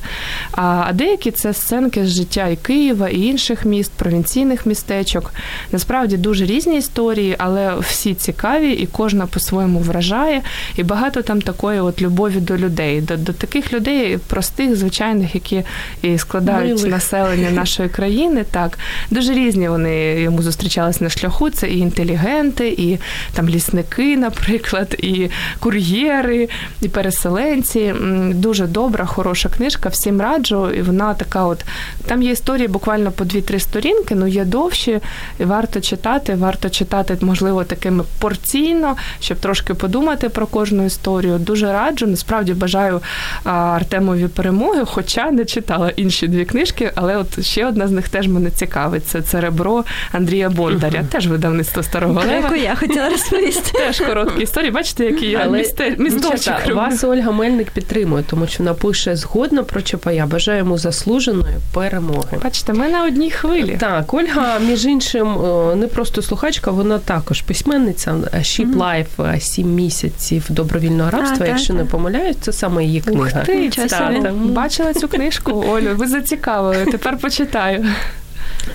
[0.53, 5.33] А деякі це сценки з життя і Києва, і інших міст, провінційних містечок.
[5.73, 10.43] Насправді дуже різні історії, але всі цікаві, і кожна по-своєму вражає.
[10.77, 15.63] І багато там такої от любові до людей, до, до таких людей, простих, звичайних, які
[16.03, 16.91] і складають Милих.
[16.93, 18.45] населення нашої країни.
[18.51, 18.79] Так,
[19.11, 21.51] дуже різні вони йому зустрічалися на шляху.
[21.51, 22.99] Це і інтелігенти, і
[23.33, 26.49] там лісники, наприклад, і кур'єри,
[26.83, 27.95] і переселенці.
[28.31, 29.89] Дуже добра, хороша книжка.
[29.89, 31.65] Всім раджу, і вона така, от
[32.07, 35.01] там є історії буквально по 2-3 сторінки, ну є довші,
[35.41, 36.35] і варто читати.
[36.35, 41.39] Варто читати, можливо, такими порційно, щоб трошки подумати про кожну історію.
[41.39, 42.07] Дуже раджу.
[42.07, 43.01] Насправді бажаю
[43.45, 48.29] Артемові перемоги, хоча не читала інші дві книжки, але от ще одна з них теж
[48.29, 49.07] мене цікавить.
[49.07, 53.79] Це Церебро Андрія Бондаря, теж видавництво старого Про яку я хотіла розповісти.
[53.79, 54.71] Теж короткі історії.
[54.71, 56.75] Бачите, які я місте, місточок.
[56.75, 60.27] Вас Ольга Мельник підтримує, тому що вона пише згодно про Чапая.
[60.27, 62.39] Бажаю йому заслуженої перемоги.
[62.45, 63.77] Бачите, ми на одній хвилі.
[63.81, 65.37] Так, Ольга, між іншим,
[65.77, 68.13] не просто слухачка, вона також письменниця.
[68.13, 71.47] Sheep Life, сім місяців добровільного рабства.
[71.47, 73.23] А, якщо так, не помиляюсь, це саме її книга.
[73.23, 75.97] Ух ти, так, Бачила цю книжку, Олю.
[75.97, 76.85] Ви зацікавили.
[76.85, 77.87] Тепер почитаю.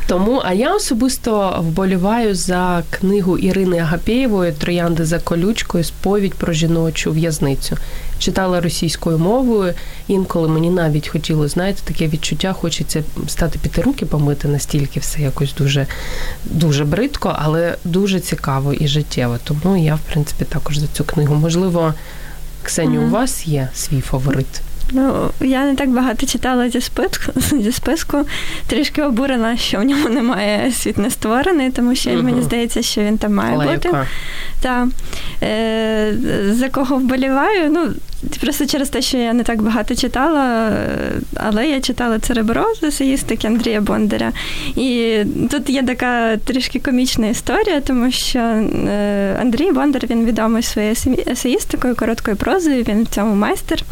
[0.07, 7.11] Тому, а я особисто вболіваю за книгу Ірини Агапєєвої Троянди за колючкою сповідь про жіночу
[7.11, 7.77] в'язницю.
[8.19, 9.73] Читала російською мовою.
[10.07, 15.53] Інколи мені навіть хотіло, знаєте, таке відчуття, хочеться стати піти руки помити, настільки все якось
[15.53, 15.87] дуже
[16.45, 19.37] дуже бридко, але дуже цікаво і життєво.
[19.43, 21.35] Тому я, в принципі, також за цю книгу.
[21.35, 21.93] Можливо,
[22.63, 23.07] Ксенію, mm-hmm.
[23.07, 24.61] у вас є свій фаворит?
[24.91, 28.25] Ну, я не так багато читала зі списку, зі списку.
[28.67, 32.23] Трішки обурена, що в ньому немає світ не створений, тому що угу.
[32.23, 33.73] мені здається, що він там має Лайка.
[33.73, 34.07] бути.
[34.61, 34.87] Та,
[35.43, 36.13] е,
[36.51, 37.69] За кого вболіваю?
[37.69, 37.93] Ну,
[38.41, 40.71] Просто через те, що я не так багато читала,
[41.35, 44.31] але я читала Церебро з есеїстики Андрія Бондаря.
[44.75, 45.17] І
[45.51, 50.95] тут є така трішки комічна історія, тому що е, Андрій Бондар він відомий своєю
[51.27, 53.83] есеїстикою, короткою прозою, він в цьому майстер.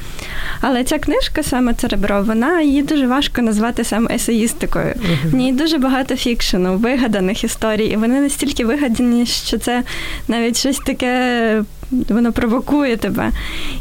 [0.61, 4.93] Але ця книжка, саме Церебро, вона її дуже важко назвати саме есеїстикою.
[5.25, 9.83] В ній дуже багато фікшену, вигаданих історій, і вони настільки вигадані, що це
[10.27, 11.63] навіть щось таке
[12.09, 13.31] воно провокує тебе.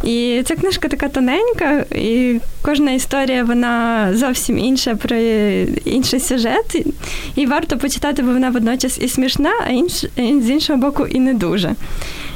[0.04, 5.16] І ця книжка така тоненька, і кожна історія вона зовсім інша про
[5.84, 6.86] інший сюжет.
[7.36, 11.34] І варто почитати, бо вона водночас і смішна, а інш, з іншого боку, і не
[11.34, 11.74] дуже.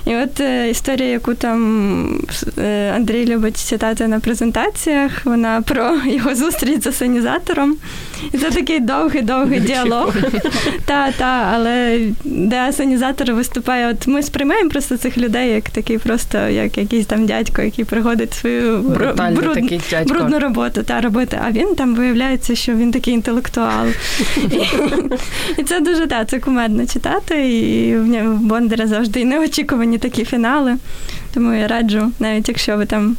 [0.06, 2.20] І от е, історія, яку там
[2.58, 7.76] е, Андрій любить читати на презентаціях, вона про його зустріч з асанізатором.
[8.32, 10.16] І це такий довгий-довгий діалог.
[10.84, 16.38] Та, та, але де асанізатор виступає, от ми сприймаємо просто цих людей як такий, просто
[16.38, 19.20] як якийсь там дядько, який приходить свою бруд,
[20.06, 21.38] брудну роботу та робити.
[21.46, 23.86] А він там виявляється, що він такий інтелектуал.
[24.36, 24.60] І,
[25.60, 27.50] і це дуже так, це кумедно читати.
[27.50, 30.76] І в Бондаря завжди неочікувані такі фінали.
[31.34, 33.16] Тому я раджу, навіть якщо ви там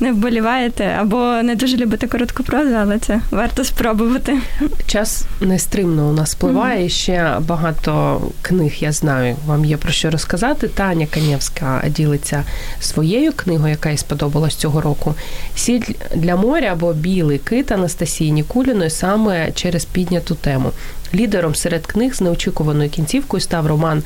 [0.00, 4.38] не вболіваєте або не дуже любите коротку прозу, але це варто спробувати.
[4.86, 6.84] Час нестримно у нас впливає.
[6.84, 6.88] Mm-hmm.
[6.88, 9.36] Ще багато книг я знаю.
[9.46, 10.68] Вам є про що розказати.
[10.68, 12.44] Таня Канєвська ділиться
[12.80, 15.14] своєю книгою, яка їй сподобалась цього року.
[15.56, 15.82] Сіль
[16.14, 20.72] для моря або білий кит Анастасії Нікуліної саме через підняту тему.
[21.14, 24.02] Лідером серед книг з неочікуваною кінцівкою став роман.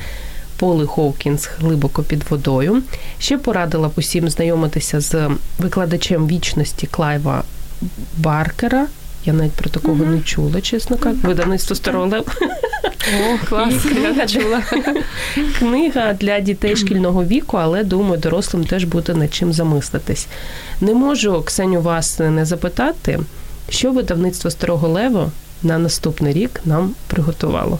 [0.63, 2.83] Поли Хоукінс глибоко під водою.
[3.19, 7.43] Ще порадила б усім знайомитися з викрадачем вічності Клайва
[8.17, 8.87] Баркера.
[9.25, 10.09] Я навіть про такого uh-huh.
[10.09, 11.27] не чула, чесно кажучи.
[11.27, 12.27] Видавництво Старого Лева.
[12.85, 14.63] О, клас, книга чула.
[15.59, 20.27] Книга для дітей шкільного віку, але думаю, дорослим теж буде над чим замислитись.
[20.81, 23.21] Не можу, Ксеню, вас не запитати,
[23.69, 25.31] що видавництво Старого Лева
[25.63, 27.79] на наступний рік нам приготувало.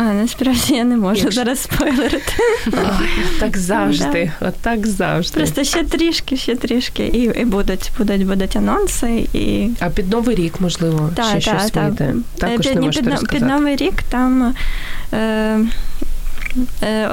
[0.00, 1.30] А, насправді я не можу Якщо...
[1.30, 2.32] зараз спойлерити.
[2.66, 3.08] Ой,
[3.40, 4.48] Так завжди, да.
[4.48, 5.36] от так завжди.
[5.36, 9.26] Просто ще трішки, ще трішки, і і будуть будуть, будуть анонси.
[9.32, 9.68] І...
[9.80, 11.82] А під Новий рік, можливо, та, ще та, щось та.
[11.82, 12.14] вийде.
[12.38, 14.42] Також під, не можете під, під Новий рік там.
[14.42, 14.54] Е,
[15.12, 15.58] Е,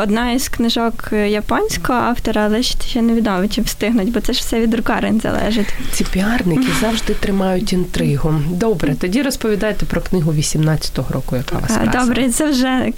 [0.04, 4.70] одна із книжок японського автора, але ще невідомо, чи встигнуть, бо це ж все від
[4.70, 5.74] друкарень залежить.
[5.92, 8.34] Ці піарники завжди тримають інтригу.
[8.50, 12.06] Добре, тоді розповідайте про книгу 18-го року, яка вас вразила.
[12.06, 12.92] Добре, це вже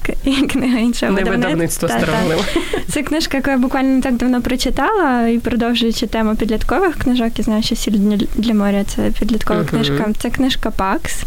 [0.49, 2.43] книга іншого Не видавництво старовливо.
[2.89, 7.43] Це книжка, яку я буквально не так давно прочитала, і продовжуючи тему підліткових книжок, я
[7.43, 10.05] знаю, що сіль для моря це підліткова книжка.
[10.17, 11.23] Це книжка Пакс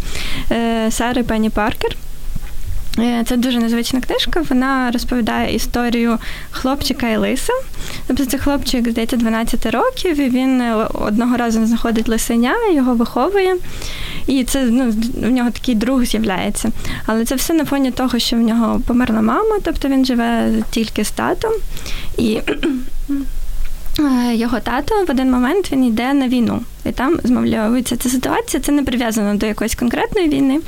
[0.51, 1.97] е, Сари Пенні Паркер.
[2.99, 4.45] Е, це дуже незвична книжка.
[4.49, 6.19] Вона розповідає історію
[6.51, 7.53] хлопчика і лиса.
[8.07, 13.57] Тобто це хлопчик, здається, 12 років, і він е, одного разу знаходить лисеня, його виховує.
[14.27, 16.71] І це ну, в нього такий друг з'являється.
[17.07, 21.05] Але це все на фоні того, що в нього померла мама, тобто він живе тільки
[21.05, 21.53] з татом.
[22.19, 22.41] І
[24.01, 26.61] е, його тато в один момент він йде на війну.
[26.85, 28.63] І там змовляється ця ситуація.
[28.63, 30.61] Це не прив'язано до якоїсь конкретної війни.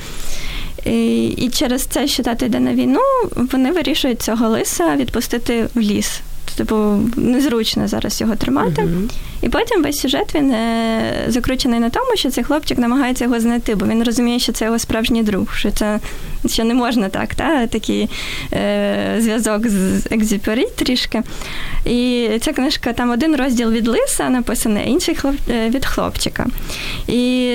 [0.85, 3.01] І, через це, що тато йде на війну,
[3.37, 6.20] вони вирішують цього лиса відпустити в ліс.
[6.57, 8.82] Типу, незручно зараз його тримати.
[8.82, 9.11] Uh-huh.
[9.43, 13.74] І потім весь сюжет він е, закручений на тому, що цей хлопчик намагається його знайти,
[13.74, 16.01] бо він розуміє, що це його справжній друг, що це
[16.47, 18.09] що не можна так, та, такий
[18.53, 21.22] е, зв'язок з екзюпері трішки.
[21.84, 26.47] І ця книжка там один розділ від лиса написаний, інший хлоп, е, від хлопчика.
[27.09, 27.51] І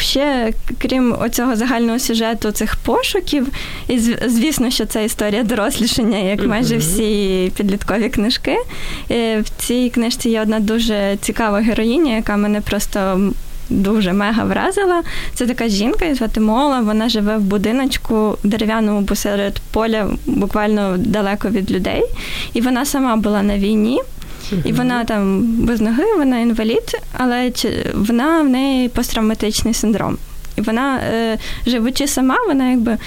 [0.00, 3.48] ще, крім оцього загального сюжету цих пошуків,
[3.88, 8.56] і звісно, що це історія дорослішання, як майже всі підліткові книжки.
[9.08, 13.32] І е, в цій книжці є одна дуже цікава героїня, яка мене просто
[13.70, 15.02] дуже мега вразила.
[15.34, 21.70] Це така жінка із Гватемола, Вона живе в будиночку дерев'яному посеред поля, буквально далеко від
[21.70, 22.02] людей.
[22.52, 24.00] І вона сама була на війні.
[24.64, 27.52] І вона там без ноги, вона інвалід, але
[27.94, 30.18] вона в неї посттравматичний синдром.
[30.56, 32.98] І вона, е, живучи сама, вона якби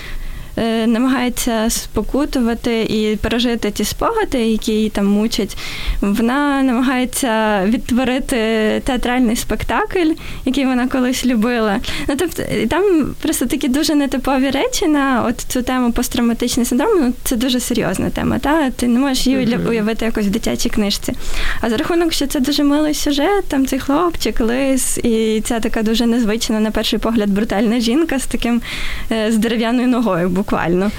[0.88, 5.58] намагається спокутувати і пережити ті спогади, які її там мучать.
[6.02, 8.38] Вона намагається відтворити
[8.86, 10.12] театральний спектакль,
[10.46, 11.80] який вона колись любила.
[12.08, 16.90] Ну тобто там просто такі дуже нетипові речі на от цю тему посттравматичний синдром.
[17.00, 18.40] Ну це дуже серйозна тема.
[18.40, 21.14] Та ти не можеш її уявити якось в дитячій книжці.
[21.62, 25.84] А за рахунок, що це дуже милий сюжет, там цей хлопчик, лис, і ця така
[25.84, 28.62] дуже незвична, на перший погляд, брутальна жінка з таким
[29.12, 30.92] е, з дерев'яною ногою буквально.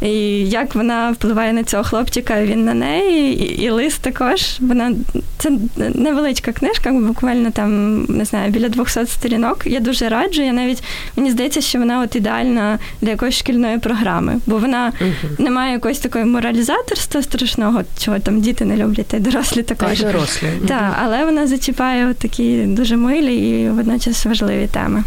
[0.00, 0.10] І
[0.48, 4.56] як вона впливає на цього хлопчика, він на неї, і, і лист також.
[4.60, 4.92] Вона
[5.38, 9.62] це невеличка книжка, буквально там не знаю, біля 200 сторінок.
[9.66, 10.42] Я дуже раджу.
[10.42, 10.82] Я навіть
[11.16, 15.72] мені здається, що вона от ідеальна для якоїсь шкільної програми, бо вона uh не має
[15.72, 20.00] якогось такої моралізаторства страшного, чого там діти не люблять, та й дорослі також.
[20.00, 20.48] Та й дорослі.
[20.68, 25.04] Так, але вона зачіпає такі дуже милі і водночас важливі теми.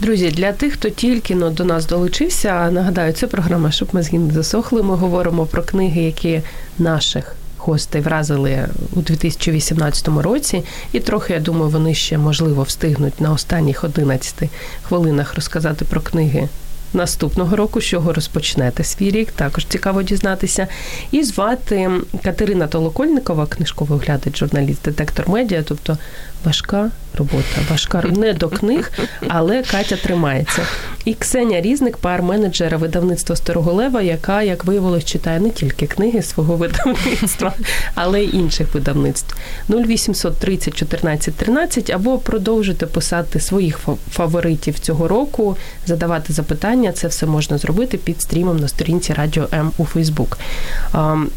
[0.00, 4.34] Друзі, для тих, хто тільки но до нас долучився, нагадаю, це програма щоб мозги не
[4.34, 4.82] засохли.
[4.82, 6.42] Ми говоримо про книги, які
[6.78, 13.32] наших гостей вразили у 2018 році, і трохи я думаю, вони ще можливо встигнуть на
[13.32, 14.34] останніх 11
[14.82, 16.48] хвилинах розказати про книги
[16.94, 20.66] наступного року, з чого розпочнете свій рік, також цікаво дізнатися.
[21.10, 21.90] І звати
[22.24, 25.98] Катерина Толокольникова, книжковий оглядач, журналіст, детектор медіа, тобто
[26.46, 28.92] важка робота, важка не до книг,
[29.28, 30.62] але Катя тримається.
[31.04, 36.56] І Ксеня Різник, пар-менеджера видавництва Старого Лева, яка, як виявилось, читає не тільки книги свого
[36.56, 37.52] видавництва,
[37.94, 39.36] але й інших видавництв.
[39.68, 43.80] 0800 30 14 13 або продовжити писати своїх
[44.10, 46.92] фаворитів цього року, задавати запитання.
[46.92, 50.38] Це все можна зробити під стрімом на сторінці Радіо М у Фейсбук.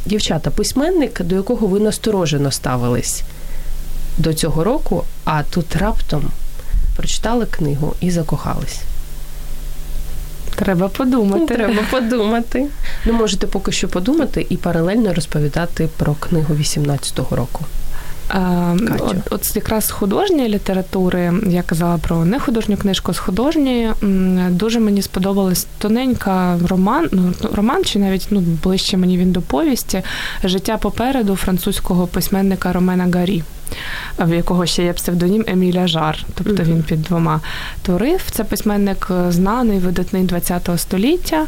[0.05, 3.23] Дівчата, письменник, до якого ви насторожено ставились
[4.19, 6.23] до цього року, а тут раптом
[6.95, 8.81] прочитали книгу і закохались.
[10.55, 11.55] Треба подумати.
[11.55, 12.65] Треба подумати.
[13.05, 17.65] Ну, можете поки що подумати і паралельно розповідати про книгу 18-го року.
[18.99, 23.91] От, от якраз з художньої літератури я казала про нехудожню книжку з художньої.
[24.49, 30.01] Дуже мені сподобалась тоненька роман, ну роман, чи навіть ну ближче мені він до повісті
[30.43, 33.43] Життя попереду французького письменника Ромена Гарі
[34.19, 37.41] в якого ще є псевдонім Еміля Жар, тобто він під двома
[37.81, 38.21] творив.
[38.31, 41.45] Це письменник е, знаний, видатний ХХ століття.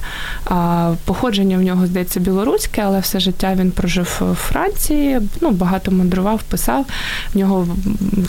[1.05, 5.19] Походження в нього здається білоруське, але все життя він прожив у Франції.
[5.41, 6.85] Ну, багато мандрував, писав.
[7.33, 7.67] В нього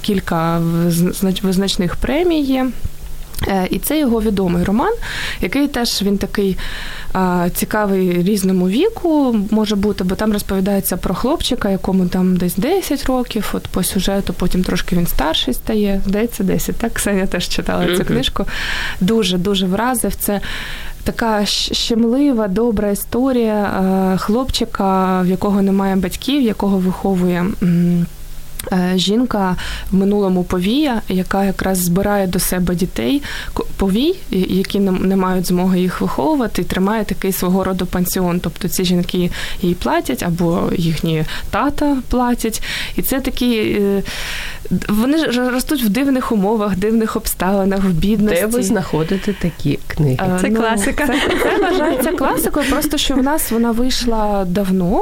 [0.03, 0.61] кілька
[1.43, 2.67] визначних премій є.
[3.49, 4.93] Е, і це його відомий роман,
[5.41, 6.57] який теж він такий
[7.13, 13.07] а, цікавий різному віку може бути, бо там розповідається про хлопчика, якому там десь 10
[13.07, 16.01] років, от по сюжету, потім трошки він старший стає.
[16.07, 16.77] Здається, 10.
[16.77, 18.45] Так, Ксеня теж читала цю книжку.
[19.01, 20.15] Дуже дуже вразив.
[20.15, 20.41] Це
[21.05, 27.47] така щемлива, добра історія хлопчика, в якого немає батьків, якого виховує.
[27.63, 27.67] Е,
[28.95, 29.57] жінка
[29.91, 33.23] в минулому повія, яка якраз збирає до себе дітей
[33.77, 38.41] повій, які не мають змоги їх виховувати, і тримає такий свого роду пансіон.
[38.41, 39.31] Тобто ці жінки
[39.63, 42.63] їй платять або їхні тата платять.
[42.97, 44.03] І це такі е,
[44.89, 48.41] вони ж ростуть в дивних умовах, дивних обставинах, в бідності.
[48.41, 50.19] Де ви знаходите такі книги?
[50.21, 51.07] Е, це ну, класика.
[51.07, 54.99] Це, це вважається класикою, просто що в нас вона вийшла давно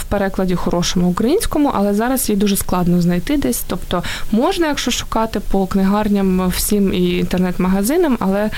[0.00, 3.64] в перекладі хорошому українському, але зараз її дуже складно знайти десь.
[3.66, 4.02] Тобто
[4.32, 8.50] можна, якщо шукати по книгарням всім і інтернет-магазинам, але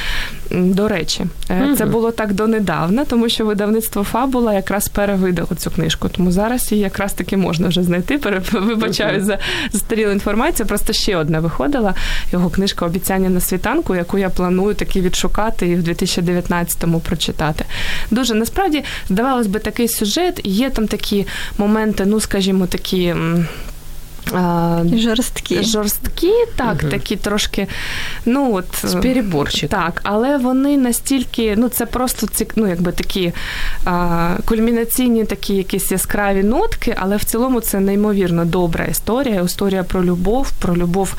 [0.51, 1.93] до речі, це угу.
[1.93, 6.09] було так донедавна, тому що видавництво Фабула якраз перевидало цю книжку.
[6.09, 8.17] Тому зараз її якраз таки можна вже знайти.
[8.53, 9.39] Вибачаю за
[9.73, 10.67] застарілу інформацію.
[10.67, 11.95] Просто ще одна виходила
[12.33, 17.65] його книжка Обіцяння на світанку, яку я планую таки відшукати і в 2019-му прочитати.
[18.11, 21.27] Дуже насправді здавалось би такий сюжет, є там такі
[21.59, 23.15] моменти, ну скажімо, такі.
[24.95, 25.63] Жорсткі.
[25.63, 26.91] Жорсткі, так, угу.
[26.91, 27.67] такі трошки.
[28.25, 28.65] ну от...
[28.83, 29.71] З переборчик.
[29.71, 33.33] Так, але вони настільки, ну це просто ці, ну, якби такі
[33.85, 39.43] а, кульмінаційні такі якісь яскраві нотки, але в цілому це неймовірно добра історія.
[39.43, 41.15] Історія про любов, про любов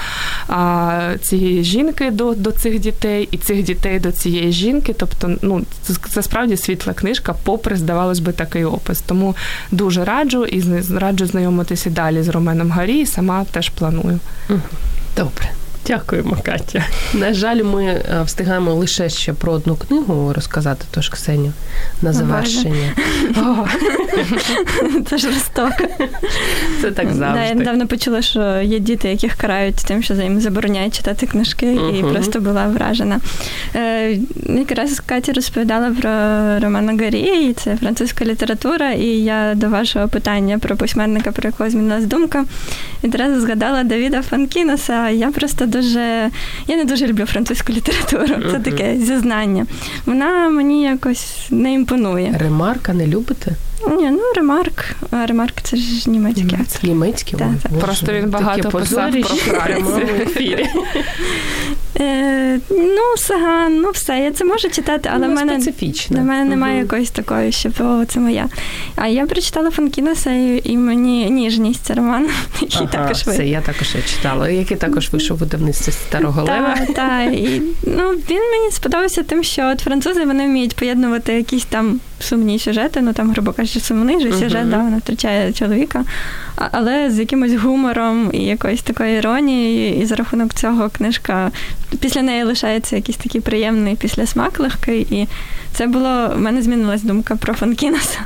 [0.47, 4.95] а, цієї жінки до до цих дітей і цих дітей до цієї жінки.
[4.97, 9.01] Тобто, ну, це, це справді світла книжка, попри, здавалось би, такий опис.
[9.01, 9.35] Тому
[9.71, 10.63] дуже раджу і
[10.95, 14.19] раджу знайомитися далі з Роменом Гарі і сама теж планую.
[15.15, 15.51] Добре.
[15.87, 16.85] Дякуємо, Катя.
[17.13, 21.51] На жаль, ми е, встигаємо лише ще про одну книгу розказати, тож Ксеню,
[22.01, 22.95] на завершення.
[25.09, 25.87] Це жорстоко.
[26.81, 27.45] Це так завжди.
[27.49, 32.03] Я недавно почула, що є діти, яких карають тим, що їм забороняють читати книжки, і
[32.03, 33.19] просто була вражена.
[33.75, 36.09] Е, якраз Катя розповідала про
[36.59, 42.05] Романа Гарі, це французька література, і я до вашого питання про письменника, про якого змінилась
[42.05, 42.45] думка,
[43.03, 45.09] відразу згадала Давіда Фанкінеса.
[45.09, 46.31] Я просто дуже.
[46.67, 48.51] Я не дуже люблю французьку літературу.
[48.51, 49.65] Це таке зізнання.
[50.05, 52.35] Вона мені якось не імпонує.
[52.39, 53.51] Ремарка не любите?
[53.85, 54.85] Ні, ну ремарк.
[55.11, 56.43] Ремарк це ж німецький.
[56.43, 57.79] Німецький, німецький так, так.
[57.79, 60.67] Просто він багато писав про Францію в ефірі.
[61.99, 66.21] Е, ну, Саган, ну все, я це можу читати, але ну, в мене специфічно.
[66.21, 68.47] в мене немає якоїсь такої, що о, це моя.
[68.95, 70.31] А я прочитала Фанкінеса
[70.63, 72.29] і мені ніжність це роман,
[72.61, 73.35] який ага, також вийшов.
[73.35, 76.75] Це я також я читала, який також вийшов у видавництві Старого Лева.
[76.77, 77.33] Так, так.
[77.83, 83.01] Ну, він мені сподобався тим, що от французи вони вміють поєднувати якісь там сумні сюжети,
[83.01, 84.69] ну там, грубо кажучи, сумний же сюжет, uh-huh.
[84.69, 86.03] да, вона втрачає чоловіка,
[86.55, 91.51] але з якимось гумором і якоюсь такою іронією, і за рахунок цього книжка
[91.99, 95.07] після неї лишається якийсь такий приємний післясмак легкий.
[95.11, 95.27] І
[95.73, 98.19] це було в мене змінилась думка про Фанкінаса.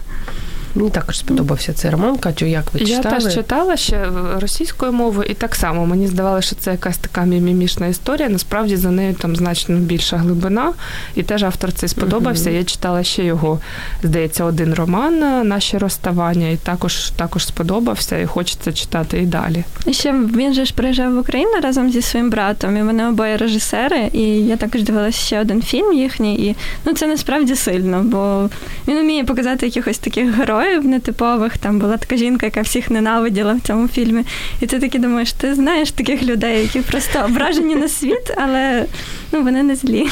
[0.75, 2.17] Мені також сподобався цей роман.
[2.17, 3.15] Катю, як ви читали?
[3.15, 4.05] Я теж читала ще
[4.39, 8.29] російською мовою, і так само мені здавалося, що це якась така мімімішна історія.
[8.29, 10.73] Насправді за нею там значно більша глибина,
[11.15, 12.49] і теж автор цей сподобався.
[12.49, 13.59] uh Я читала ще його,
[14.03, 19.63] здається, один роман Наші розставання, і також також сподобався, і хочеться читати і далі.
[19.85, 23.37] І ще він же ж приїжджав в Україну разом зі своїм братом, і вони обоє
[23.37, 24.09] режисери.
[24.13, 26.55] І я також дивилася ще один фільм їхній, і
[26.85, 28.49] ну це насправді сильно, бо
[28.87, 31.57] він вміє показати якихось таких героїв героїв нетипових.
[31.57, 34.23] Там була така жінка, яка всіх ненавиділа в цьому фільмі.
[34.61, 38.85] І ти таки думаєш, ти знаєш таких людей, які просто ображені на світ, але
[39.31, 40.07] ну, вони не злі.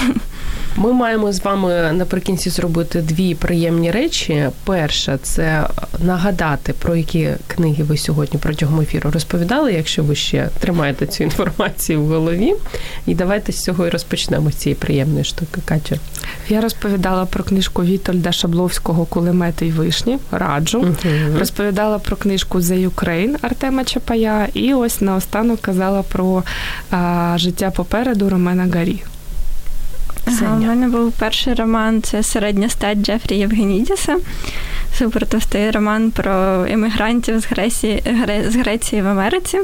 [0.76, 4.50] Ми маємо з вами наприкінці зробити дві приємні речі.
[4.64, 5.68] Перша це
[6.00, 12.02] нагадати, про які книги ви сьогодні протягом ефіру розповідали, якщо ви ще тримаєте цю інформацію
[12.02, 12.54] в голові.
[13.06, 15.62] І давайте з цього і розпочнемо з цієї приємної штуки.
[15.66, 15.96] Катю.
[16.50, 20.18] Я розповідала про книжку Вітольда Шабловського Кулемети й вишні.
[20.32, 20.80] Раджу.
[20.80, 24.48] uh Розповідала про книжку «The Ukraine» Артема Чапая.
[24.54, 26.44] І ось наостанок казала про
[26.92, 29.04] а, життя попереду Ромена Гарі.
[30.30, 34.18] Ага, У мене був перший роман це середня стать Джефрі Євгенідіса.
[34.98, 38.04] Супер товстий роман про емігрантів з Греції,
[38.48, 39.60] з Греції в Америці.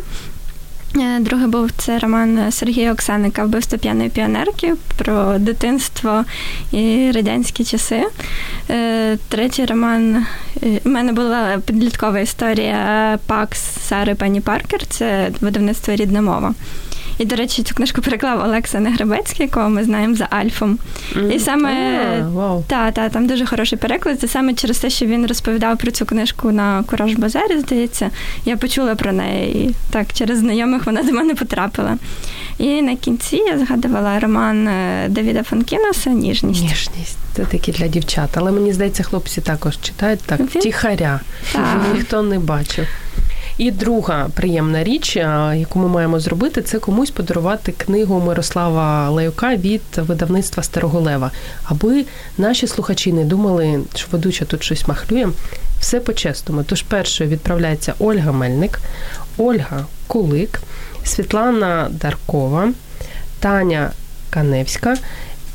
[0.98, 6.26] Е, другий був це роман Сергія Оксаника Вбивство п'яної піонерки про дитинство
[6.72, 8.04] і радянські часи.
[8.70, 10.26] Е, третій роман
[10.64, 16.54] е, у мене була підліткова історія Пакс Сари Пані Паркер, це видавництво рідна мова.
[17.18, 20.80] І, до речі, цю книжку переклав Олекса Негребецький, якого ми знаємо за Альфом.
[21.34, 21.72] І саме
[22.22, 22.64] wow.
[22.68, 24.20] та, та, там дуже хороший переклад.
[24.20, 28.10] Це саме через те, що він розповідав про цю книжку на Кураж Базарі, здається.
[28.46, 31.98] Я почула про неї, і так через знайомих вона до мене потрапила.
[32.58, 36.62] І на кінці я згадувала роман е, Давіда Фонкінаса Ніжність.
[36.62, 37.18] Ніжність.
[37.36, 38.30] Це такі для дівчат.
[38.36, 40.62] Але мені здається, хлопці також читають так Він...
[40.62, 41.20] тихаря,
[41.54, 41.82] Так.
[41.94, 42.88] ніхто не бачив.
[43.58, 45.16] І друга приємна річ,
[45.56, 51.32] яку ми маємо зробити, це комусь подарувати книгу Мирослава Лаюка від видавництва Старого Лева,
[51.64, 52.06] аби
[52.38, 55.28] наші слухачі не думали, що ведуча тут щось махлює.
[55.80, 56.64] Все по-чесному.
[56.64, 58.80] Тож першою відправляється Ольга Мельник,
[59.38, 60.62] Ольга Кулик,
[61.04, 62.70] Світлана Даркова,
[63.40, 63.92] Таня
[64.30, 64.98] Каневська.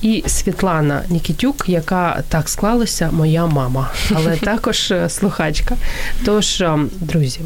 [0.03, 5.77] І Світлана Нікітюк, яка так склалася, моя мама, але також слухачка.
[6.25, 6.65] Тож,
[7.01, 7.41] друзі,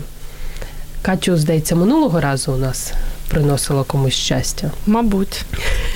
[1.04, 2.92] Катю, здається, минулого разу у нас
[3.28, 4.70] приносила комусь щастя.
[4.86, 5.44] Мабуть,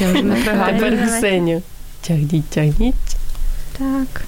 [0.01, 0.81] я вже не пригадую.
[0.81, 1.63] Тепер Ксенію.
[2.01, 2.95] Тягніть, тягніть.
[3.79, 4.23] Так.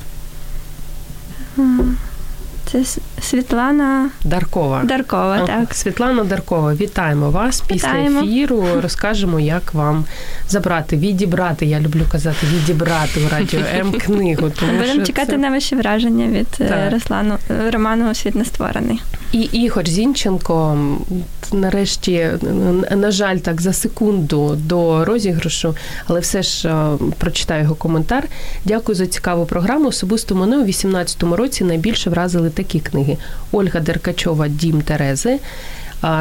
[2.66, 2.85] Це
[3.22, 4.85] Світлана Даркова.
[4.85, 5.47] Даркова, ага.
[5.47, 5.74] так.
[5.74, 8.09] Світлана Даркова, вітаємо вас Вітаємо.
[8.09, 8.66] після ефіру.
[8.83, 10.05] Розкажемо, як вам
[10.49, 11.66] забрати, відібрати.
[11.66, 14.51] Я люблю казати, відібрати у радіо М книгу.
[14.51, 15.39] Тому Будемо чекати це...
[15.39, 16.93] на ваші враження від Так.
[16.93, 17.39] Руслану
[17.70, 19.01] роману Світ не створений.
[19.33, 20.78] І Ігор Зінченко,
[21.53, 22.31] нарешті,
[22.91, 25.74] на жаль, так за секунду до розіграшу,
[26.07, 28.28] але все ж е, прочитаю його коментар.
[28.64, 29.89] Дякую за цікаву програму.
[29.89, 33.16] Особисто мене у 18-му році найбільше вразили такі книги:
[33.53, 35.39] Ольга Деркачова Дім Терези.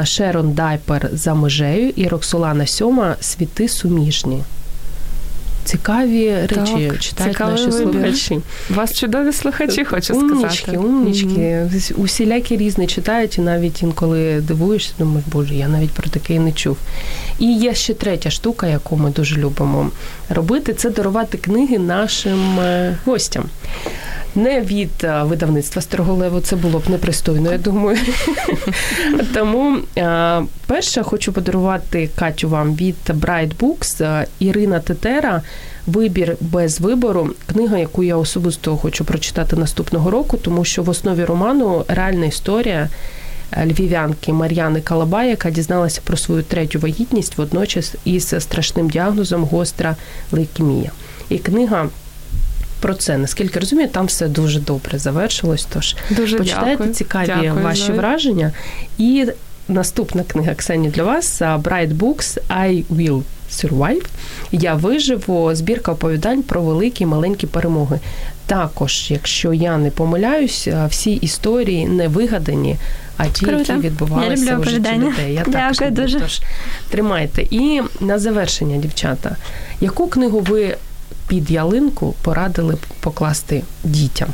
[0.03, 4.43] Шерон Дайпер за межею і Роксолана Сьома Світи суміжні.
[5.70, 8.39] Цікаві речі Так, читають цікаві наші слухачі.
[8.70, 10.78] Вас чудові слухачі, хочу умнічки, сказати.
[10.78, 16.39] Умнічки, Усілякі різні читають, і навіть інколи дивуєшся, думаєш, боже, я навіть про таке і
[16.39, 16.78] не чув.
[17.39, 19.91] І є ще третя штука, яку ми дуже любимо
[20.30, 23.43] робити, це дарувати книги нашим е, гостям.
[24.36, 27.97] Не від е, видавництва Старого Леву, це було б непристойно, я думаю.
[29.34, 35.41] Тому е, перше хочу подарувати Катю вам від Bright Books Ірина Тетера.
[35.88, 41.25] Вибір без вибору книга, яку я особисто хочу прочитати наступного року, тому що в основі
[41.25, 42.89] роману реальна історія
[43.58, 49.95] львів'янки Мар'яни Калабай, яка дізналася про свою третю вагітність водночас із страшним діагнозом гостра
[50.32, 50.91] лейкемія.
[51.30, 51.89] І книга.
[52.82, 55.68] Про це наскільки розумію, там все дуже добре завершилось.
[55.74, 56.93] Тож Дуже почитайте дякую.
[56.93, 57.97] цікаві Дякую, ваші Зоя.
[57.97, 58.52] враження.
[58.97, 59.26] І
[59.68, 64.06] наступна книга Ксені для вас Bright Books I Will Survive.
[64.52, 68.00] Я виживу збірка оповідань про великі і маленькі перемоги.
[68.45, 72.78] Також, якщо я не помиляюсь, всі історії не вигадані,
[73.18, 73.60] а ті, Круто.
[73.60, 75.34] які Я відбувалися люблю у житті людей.
[75.34, 76.20] Я Дякую також дуже.
[76.20, 76.41] Тож
[76.89, 77.41] тримайте.
[77.41, 79.36] І на завершення, дівчата,
[79.82, 80.78] яку книгу ви
[81.28, 84.30] під ялинку порадили б покласти дітям?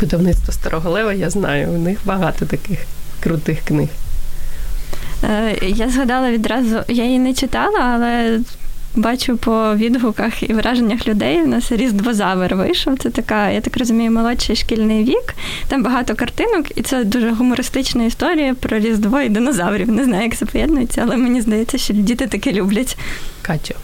[0.00, 2.78] Видавництво Старого Лева, я знаю, у них багато таких
[3.20, 3.88] крутих книг.
[5.24, 8.40] Е, Я згадала відразу, я її не читала, але
[8.96, 11.42] бачу по відгуках і враженнях людей.
[11.42, 12.98] У нас різдвозавр вийшов.
[12.98, 15.34] Це така, я так розумію, молодший шкільний вік.
[15.68, 19.90] Там багато картинок, і це дуже гумористична історія про різдво і динозаврів.
[19.90, 22.98] Не знаю, як це поєднується, але мені здається, що діти таке люблять.
[23.42, 23.74] Катю,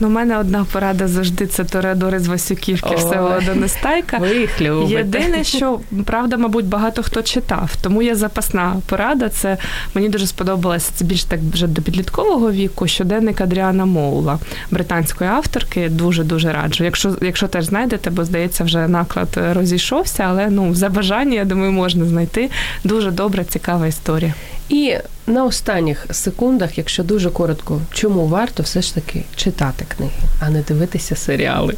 [0.00, 2.94] Ну, у мене одна порада завжди це Торедори з Васюківки.
[2.94, 4.18] Всеволода Нестайка.
[4.18, 4.92] ви їх любите.
[4.92, 9.28] Єдине, що правда, мабуть, багато хто читав, тому є запасна порада.
[9.28, 9.56] Це
[9.94, 10.90] мені дуже сподобалося.
[10.94, 12.86] Це більш так вже до підліткового віку.
[12.86, 14.38] Щоденник Адріана Моула,
[14.70, 15.88] британської авторки.
[15.88, 16.84] Дуже дуже раджу.
[16.84, 21.72] Якщо якщо теж знайдете, бо здається, вже наклад розійшовся, але ну за бажання, я думаю,
[21.72, 22.50] можна знайти.
[22.84, 24.34] Дуже добра, цікава історія.
[24.68, 24.96] І
[25.26, 30.62] на останніх секундах, якщо дуже коротко, чому варто все ж таки читати книги, а не
[30.62, 31.74] дивитися серіали?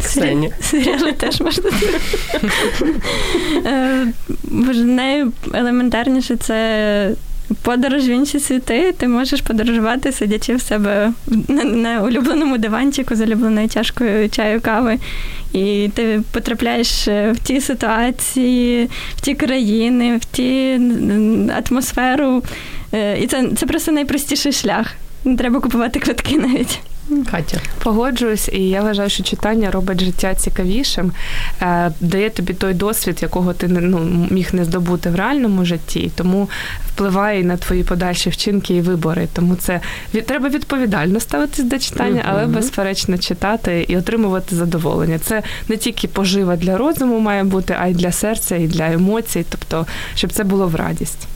[0.00, 0.52] Сері...
[0.60, 1.70] Серіали теж можна.
[3.66, 4.06] Е,
[4.42, 7.10] Боже, найелементарніше це
[7.62, 8.94] подорож в інші світи.
[8.98, 11.12] Ти можеш подорожувати, сидячи в себе
[11.48, 14.98] на, на улюбленому диванчику з улюбленою чашкою чаю кави.
[15.52, 20.80] І ти потрапляєш в ті ситуації, в ті країни, в ті
[21.64, 22.42] атмосферу.
[22.92, 24.94] Е, І це, це просто найпростіший шлях.
[25.24, 26.80] Не треба купувати квитки навіть.
[27.30, 27.60] Катя.
[27.82, 31.12] Погоджуюсь, і я вважаю, що читання робить життя цікавішим,
[31.62, 36.10] е, дає тобі той досвід, якого ти не ну, міг не здобути в реальному житті,
[36.14, 36.48] тому
[36.88, 39.28] впливає і на твої подальші вчинки і вибори.
[39.32, 39.80] Тому це
[40.26, 45.18] треба відповідально ставитись до читання, але безперечно читати і отримувати задоволення.
[45.18, 49.44] Це не тільки пожива для розуму має бути, а й для серця, і для емоцій,
[49.48, 51.28] тобто, щоб це було в радість.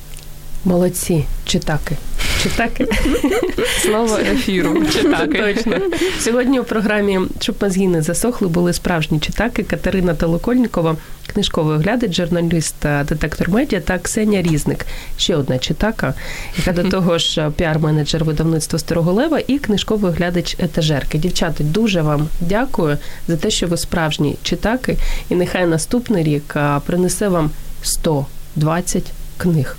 [0.66, 1.96] Молодці, читаки.
[2.42, 2.86] Читаки.
[3.82, 4.86] Слово ефіру.
[4.92, 5.54] Читаки.
[5.54, 5.80] Точно.
[6.20, 10.96] Сьогодні у програмі «Щоб мозги не засохли були справжні читаки Катерина Толокольнікова,
[11.26, 14.86] книжковий оглядач, журналіст детектор медіа та Ксенія Різник.
[15.16, 16.14] Ще одна читака,
[16.58, 21.18] яка до того ж піар-менеджер видавництва Старого Лева і книжковий оглядач етажерки.
[21.18, 22.98] Дівчата, дуже вам дякую
[23.28, 24.96] за те, що ви справжні читаки,
[25.28, 26.56] і нехай наступний рік
[26.86, 27.50] принесе вам
[27.82, 29.76] 120 книг.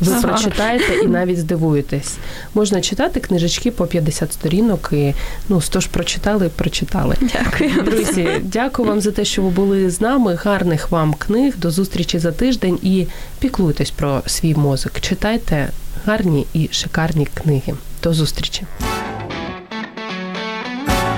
[0.00, 0.22] Ви ага.
[0.22, 2.16] прочитаєте і навіть здивуєтесь.
[2.54, 5.14] Можна читати книжечки по 50 сторінок і
[5.48, 7.16] ну сто ж прочитали, прочитали.
[7.20, 7.82] Дякую.
[7.82, 10.34] Друзі, дякую вам за те, що ви були з нами.
[10.44, 11.54] Гарних вам книг.
[11.56, 13.06] До зустрічі за тиждень і
[13.38, 15.00] піклуйтесь про свій мозок.
[15.00, 15.68] Читайте
[16.06, 17.74] гарні і шикарні книги.
[18.02, 18.62] До зустрічі.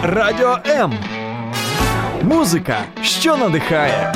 [0.03, 0.93] Радіо М.
[2.23, 4.15] Музика, що надихає.